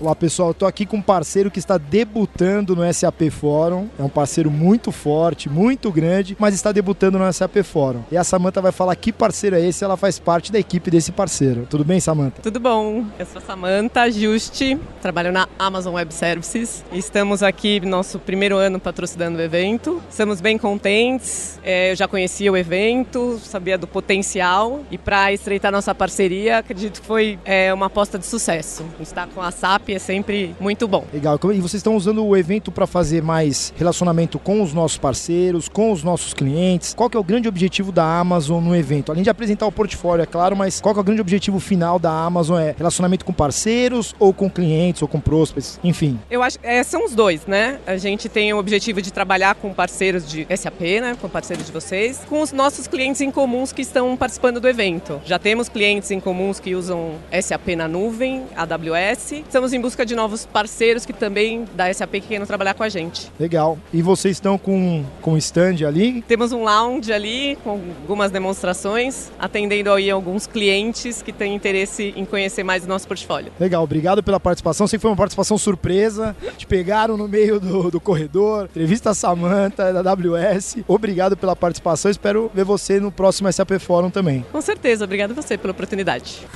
[0.00, 3.86] Olá pessoal, tô aqui com um parceiro que está debutando no SAP Fórum.
[3.98, 8.02] É um parceiro muito forte, muito grande, mas está debutando no SAP Fórum.
[8.10, 11.12] E a Samanta vai falar que parceiro é esse, ela faz parte da equipe desse
[11.12, 11.66] parceiro.
[11.68, 12.40] Tudo bem, Samanta?
[12.40, 13.04] Tudo bom.
[13.18, 16.82] Eu sou a Samanta Juste, trabalho na Amazon Web Services.
[16.90, 20.02] Estamos aqui no nosso primeiro ano patrocinando o evento.
[20.08, 21.60] Estamos bem contentes.
[21.62, 27.02] É, eu já conhecia o evento, sabia do potencial e para estreitar nossa parceria, acredito
[27.02, 28.82] que foi é, uma aposta de sucesso.
[28.98, 31.04] Estar com a SAP é sempre muito bom.
[31.12, 31.38] Legal.
[31.52, 35.92] E vocês estão usando o evento para fazer mais relacionamento com os nossos parceiros, com
[35.92, 36.94] os nossos clientes?
[36.94, 39.12] Qual que é o grande objetivo da Amazon no evento?
[39.12, 41.98] Além de apresentar o portfólio, é claro, mas qual que é o grande objetivo final
[41.98, 42.60] da Amazon?
[42.60, 45.80] É relacionamento com parceiros ou com clientes ou com prospects?
[45.82, 46.18] Enfim.
[46.30, 47.78] Eu acho é, são os dois, né?
[47.86, 51.16] A gente tem o objetivo de trabalhar com parceiros de SAP, né?
[51.20, 55.20] Com parceiros de vocês, com os nossos clientes em comuns que estão participando do evento.
[55.24, 59.32] Já temos clientes em comuns que usam SAP na nuvem, AWS.
[59.32, 62.82] Estamos em em busca de novos parceiros que também da SAP que queiram trabalhar com
[62.82, 63.32] a gente.
[63.40, 63.78] Legal.
[63.92, 66.22] E vocês estão com com stand ali?
[66.22, 72.26] Temos um lounge ali com algumas demonstrações, atendendo aí alguns clientes que têm interesse em
[72.26, 73.50] conhecer mais o nosso portfólio.
[73.58, 74.86] Legal, obrigado pela participação.
[74.86, 76.36] Sei que foi uma participação surpresa.
[76.58, 78.64] Te pegaram no meio do, do corredor.
[78.64, 80.78] Entrevista a Samanta da AWS.
[80.86, 82.10] Obrigado pela participação.
[82.10, 84.44] Espero ver você no próximo SAP Fórum também.
[84.52, 86.46] Com certeza, obrigado a você pela oportunidade.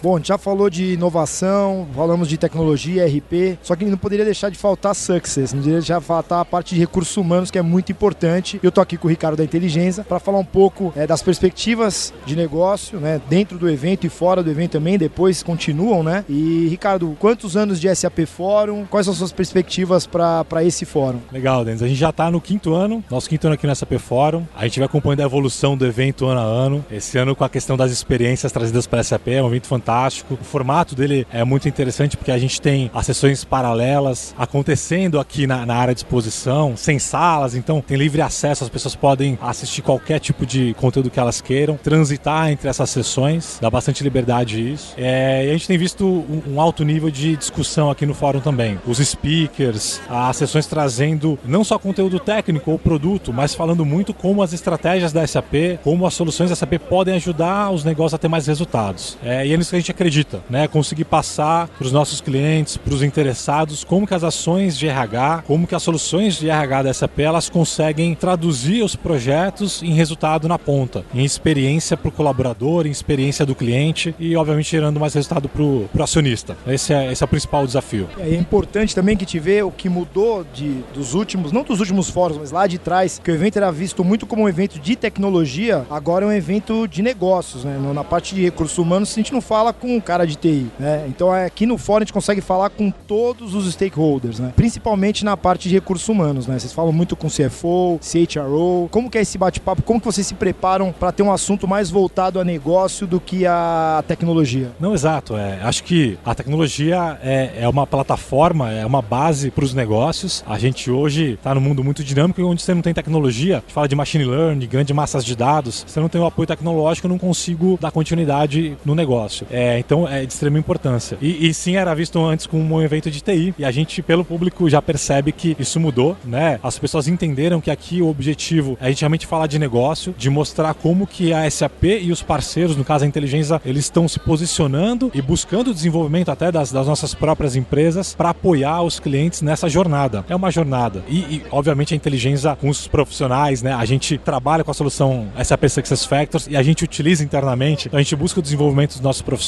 [0.00, 4.24] Bom, a gente já falou de inovação, falamos de tecnologia, RP, só que não poderia
[4.24, 7.58] deixar de faltar success, não poderia deixar de faltar a parte de recursos humanos que
[7.58, 8.60] é muito importante.
[8.62, 12.14] Eu tô aqui com o Ricardo da Inteligência para falar um pouco é, das perspectivas
[12.24, 16.24] de negócio, né, dentro do evento e fora do evento também, depois continuam, né?
[16.28, 18.84] E Ricardo, quantos anos de SAP Fórum?
[18.84, 21.18] Quais são as suas perspectivas para esse fórum?
[21.32, 21.82] Legal, Denis.
[21.82, 24.46] A gente já está no quinto ano, nosso quinto ano aqui no SAP Fórum.
[24.54, 26.84] A gente vai acompanhando a evolução do evento ano a ano.
[26.88, 29.87] Esse ano com a questão das experiências trazidas para a SAP, é um evento fantástico
[29.88, 30.34] fantástico.
[30.34, 35.46] O formato dele é muito interessante porque a gente tem as sessões paralelas acontecendo aqui
[35.46, 39.80] na, na área de exposição, sem salas, então tem livre acesso, as pessoas podem assistir
[39.80, 44.94] qualquer tipo de conteúdo que elas queiram, transitar entre essas sessões, dá bastante liberdade isso.
[44.98, 48.40] É, e a gente tem visto um, um alto nível de discussão aqui no fórum
[48.40, 48.78] também.
[48.86, 54.42] Os speakers, as sessões trazendo não só conteúdo técnico ou produto, mas falando muito como
[54.42, 58.28] as estratégias da SAP, como as soluções da SAP podem ajudar os negócios a ter
[58.28, 59.16] mais resultados.
[59.22, 60.68] É, e que a gente acredita, né?
[60.68, 65.44] Conseguir passar para os nossos clientes, para os interessados, como que as ações de RH,
[65.46, 70.48] como que as soluções de RH da SAP elas conseguem traduzir os projetos em resultado
[70.48, 75.14] na ponta, em experiência para o colaborador, em experiência do cliente e, obviamente, gerando mais
[75.14, 76.56] resultado para o acionista.
[76.66, 78.08] Esse é, esse é o principal desafio.
[78.18, 82.10] É importante também que te vê o que mudou de, dos últimos, não dos últimos
[82.10, 84.96] fóruns, mas lá de trás, que o evento era visto muito como um evento de
[84.96, 87.78] tecnologia, agora é um evento de negócios, né?
[87.94, 91.04] Na parte de recursos humanos, a gente não fala com um cara de TI, né?
[91.08, 94.52] Então é, aqui no fórum a gente consegue falar com todos os stakeholders, né?
[94.54, 96.58] Principalmente na parte de recursos humanos, né?
[96.58, 100.34] Vocês falam muito com CFO, CHRO, como que é esse bate-papo, como que vocês se
[100.34, 104.70] preparam para ter um assunto mais voltado a negócio do que a tecnologia?
[104.80, 105.36] Não, exato.
[105.36, 110.44] É, acho que a tecnologia é, é uma plataforma, é uma base para os negócios.
[110.46, 113.72] A gente hoje está num mundo muito dinâmico onde você não tem tecnologia, a gente
[113.72, 117.18] fala de machine learning, grandes massas de dados, você não tem o apoio tecnológico, não
[117.18, 119.46] consigo dar continuidade no negócio.
[119.50, 121.16] É, então é de extrema importância.
[121.20, 123.54] E, e, sim, era visto antes como um evento de TI.
[123.58, 126.58] E a gente, pelo público, já percebe que isso mudou, né?
[126.62, 130.30] As pessoas entenderam que aqui o objetivo é a gente realmente falar de negócio, de
[130.30, 134.18] mostrar como que a SAP e os parceiros, no caso a inteligência, eles estão se
[134.18, 139.42] posicionando e buscando o desenvolvimento até das, das nossas próprias empresas para apoiar os clientes
[139.42, 140.24] nessa jornada.
[140.28, 141.02] É uma jornada.
[141.08, 143.72] E, e, obviamente, a inteligência com os profissionais, né?
[143.72, 147.88] A gente trabalha com a solução SAP Success Factors e a gente utiliza internamente.
[147.88, 149.47] Então, a gente busca o desenvolvimento dos nossos profissionais,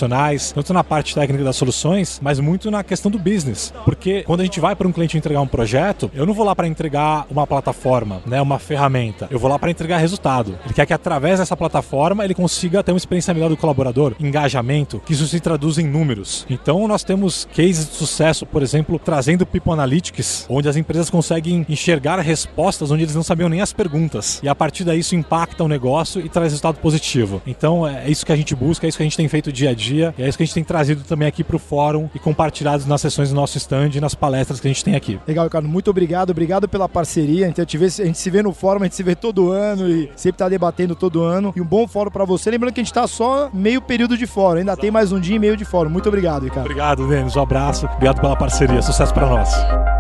[0.55, 3.73] tanto na parte técnica das soluções, mas muito na questão do business.
[3.85, 6.55] Porque quando a gente vai para um cliente entregar um projeto, eu não vou lá
[6.55, 9.29] para entregar uma plataforma, né, uma ferramenta.
[9.31, 10.59] Eu vou lá para entregar resultado.
[10.65, 15.01] Ele quer que através dessa plataforma ele consiga ter uma experiência melhor do colaborador, engajamento,
[15.05, 16.47] que isso se traduz em números.
[16.49, 21.65] Então nós temos cases de sucesso, por exemplo, trazendo People Analytics, onde as empresas conseguem
[21.69, 24.41] enxergar respostas onde eles não sabiam nem as perguntas.
[24.43, 27.43] E a partir daí isso impacta o negócio e traz resultado positivo.
[27.47, 29.71] Então é isso que a gente busca, é isso que a gente tem feito dia
[29.71, 32.09] a dia, e é isso que a gente tem trazido também aqui para o fórum
[32.15, 35.19] e compartilhado nas sessões do nosso stand e nas palestras que a gente tem aqui.
[35.27, 35.69] Legal, Ricardo.
[35.69, 36.31] Muito obrigado.
[36.31, 37.47] Obrigado pela parceria.
[37.47, 40.11] A gente, a gente se vê no fórum, a gente se vê todo ano e
[40.17, 41.53] sempre está debatendo todo ano.
[41.57, 42.51] E um bom fórum para você.
[42.51, 44.59] Lembrando que a gente está só meio período de fórum.
[44.59, 44.83] Ainda Exato.
[44.83, 45.91] tem mais um dia e meio de fórum.
[45.91, 46.67] Muito obrigado, Ricardo.
[46.67, 47.37] Obrigado, Denis.
[47.37, 47.87] Um abraço.
[47.87, 48.83] Obrigado pela parceria.
[48.83, 50.00] Sucesso para nós.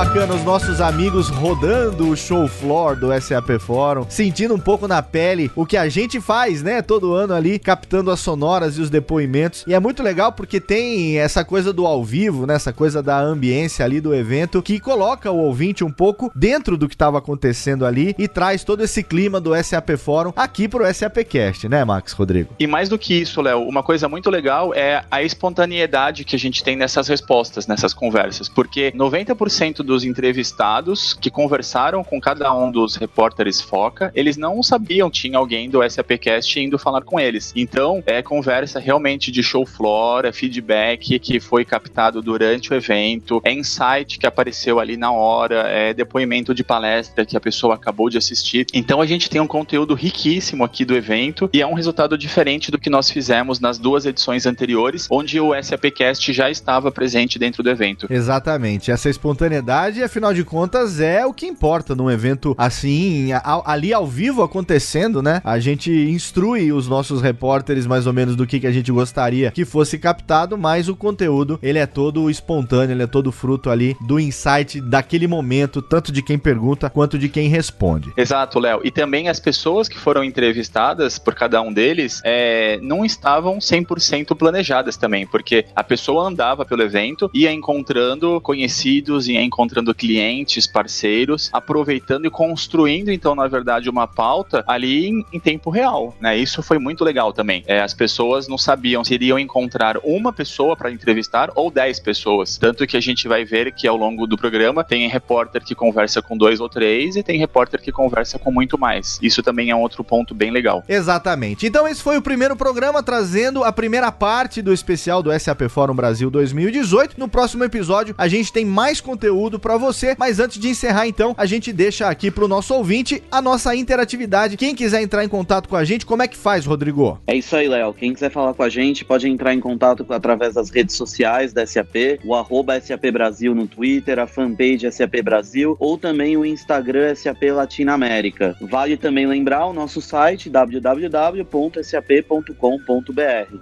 [0.00, 5.02] Bacana os nossos amigos rodando o show floor do SAP Fórum, sentindo um pouco na
[5.02, 8.88] pele o que a gente faz, né, todo ano ali, captando as sonoras e os
[8.88, 9.62] depoimentos.
[9.66, 13.20] E é muito legal porque tem essa coisa do ao vivo, né, essa coisa da
[13.20, 17.84] ambiência ali do evento que coloca o ouvinte um pouco dentro do que estava acontecendo
[17.84, 22.54] ali e traz todo esse clima do SAP Fórum aqui pro SAPcast, né, Max Rodrigo?
[22.58, 26.38] E mais do que isso, Léo, uma coisa muito legal é a espontaneidade que a
[26.38, 32.70] gente tem nessas respostas, nessas conversas, porque 90% dos entrevistados que conversaram com cada um
[32.70, 37.52] dos repórteres Foca, eles não sabiam tinha alguém do SAPcast indo falar com eles.
[37.56, 43.42] Então, é conversa realmente de show floor, é feedback que foi captado durante o evento,
[43.44, 48.08] é insight que apareceu ali na hora, é depoimento de palestra que a pessoa acabou
[48.08, 48.66] de assistir.
[48.72, 52.70] Então, a gente tem um conteúdo riquíssimo aqui do evento e é um resultado diferente
[52.70, 57.60] do que nós fizemos nas duas edições anteriores, onde o SAPcast já estava presente dentro
[57.60, 58.06] do evento.
[58.08, 58.92] Exatamente.
[58.92, 63.30] Essa espontaneidade, afinal de contas, é o que importa num evento assim,
[63.64, 65.40] ali ao vivo acontecendo, né?
[65.42, 69.50] A gente instrui os nossos repórteres mais ou menos do que, que a gente gostaria
[69.50, 73.96] que fosse captado, mas o conteúdo, ele é todo espontâneo, ele é todo fruto ali
[74.02, 78.12] do insight daquele momento, tanto de quem pergunta quanto de quem responde.
[78.16, 78.80] Exato, Léo.
[78.84, 84.36] E também as pessoas que foram entrevistadas por cada um deles é, não estavam 100%
[84.36, 91.50] planejadas também, porque a pessoa andava pelo evento, ia encontrando conhecidos, ia encontrando clientes, parceiros,
[91.52, 96.36] aproveitando e construindo, então, na verdade, uma pauta ali em, em tempo real, né?
[96.36, 97.62] Isso foi muito legal também.
[97.66, 102.56] É, as pessoas não sabiam se iriam encontrar uma pessoa para entrevistar ou dez pessoas.
[102.56, 106.20] Tanto que a gente vai ver que ao longo do programa tem repórter que conversa
[106.20, 109.18] com dois ou três e tem repórter que conversa com muito mais.
[109.22, 110.82] Isso também é um outro ponto bem legal.
[110.88, 111.66] Exatamente.
[111.66, 115.94] Então, esse foi o primeiro programa trazendo a primeira parte do especial do SAP Fórum
[115.94, 117.18] Brasil 2018.
[117.18, 121.34] No próximo episódio, a gente tem mais conteúdo para você, mas antes de encerrar, então,
[121.36, 124.56] a gente deixa aqui pro nosso ouvinte a nossa interatividade.
[124.56, 127.20] Quem quiser entrar em contato com a gente, como é que faz, Rodrigo?
[127.26, 127.94] É isso aí, Léo.
[127.94, 131.66] Quem quiser falar com a gente, pode entrar em contato através das redes sociais da
[131.66, 137.14] SAP, o arroba SAP Brasil no Twitter, a fanpage SAP Brasil ou também o Instagram
[137.14, 138.56] SAP Latinoamérica.
[138.60, 141.50] Vale também lembrar o nosso site www.sap.com.br.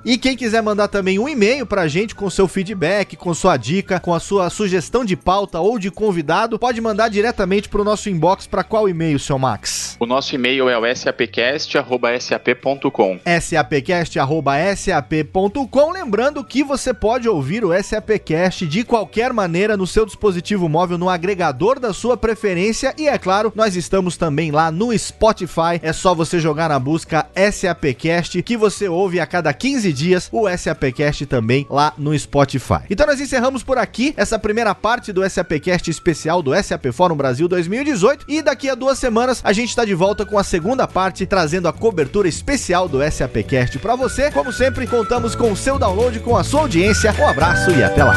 [0.04, 4.00] E quem quiser mandar também um e-mail pra gente com seu feedback, com sua dica,
[4.00, 8.46] com a sua sugestão de pauta ou de convidado, pode mandar diretamente pro nosso inbox
[8.46, 9.96] para qual e-mail, seu Max?
[10.00, 13.20] O nosso e-mail é o sapcast@sap.com.
[13.40, 20.98] sapcast@sap.com, lembrando que você pode ouvir o SAPcast de qualquer maneira no seu dispositivo móvel
[20.98, 25.78] no agregador da sua preferência e é claro, nós estamos também lá no Spotify.
[25.82, 30.48] É só você jogar na busca SAPcast que você ouve a cada 15 dias o
[30.48, 32.80] SAPcast também lá no Spotify.
[32.88, 37.46] Então nós encerramos por aqui essa primeira parte do SAPcast especial do SAP Fórum Brasil
[37.46, 41.24] 2018 e daqui a duas semanas a gente está de volta com a segunda parte
[41.24, 44.30] trazendo a cobertura especial do SAPcast para você.
[44.32, 47.14] Como sempre, contamos com o seu download, com a sua audiência.
[47.18, 48.16] Um abraço e até lá.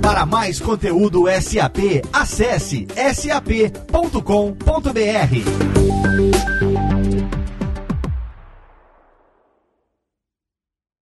[0.00, 3.90] Para mais conteúdo SAP, acesse sap.com.br.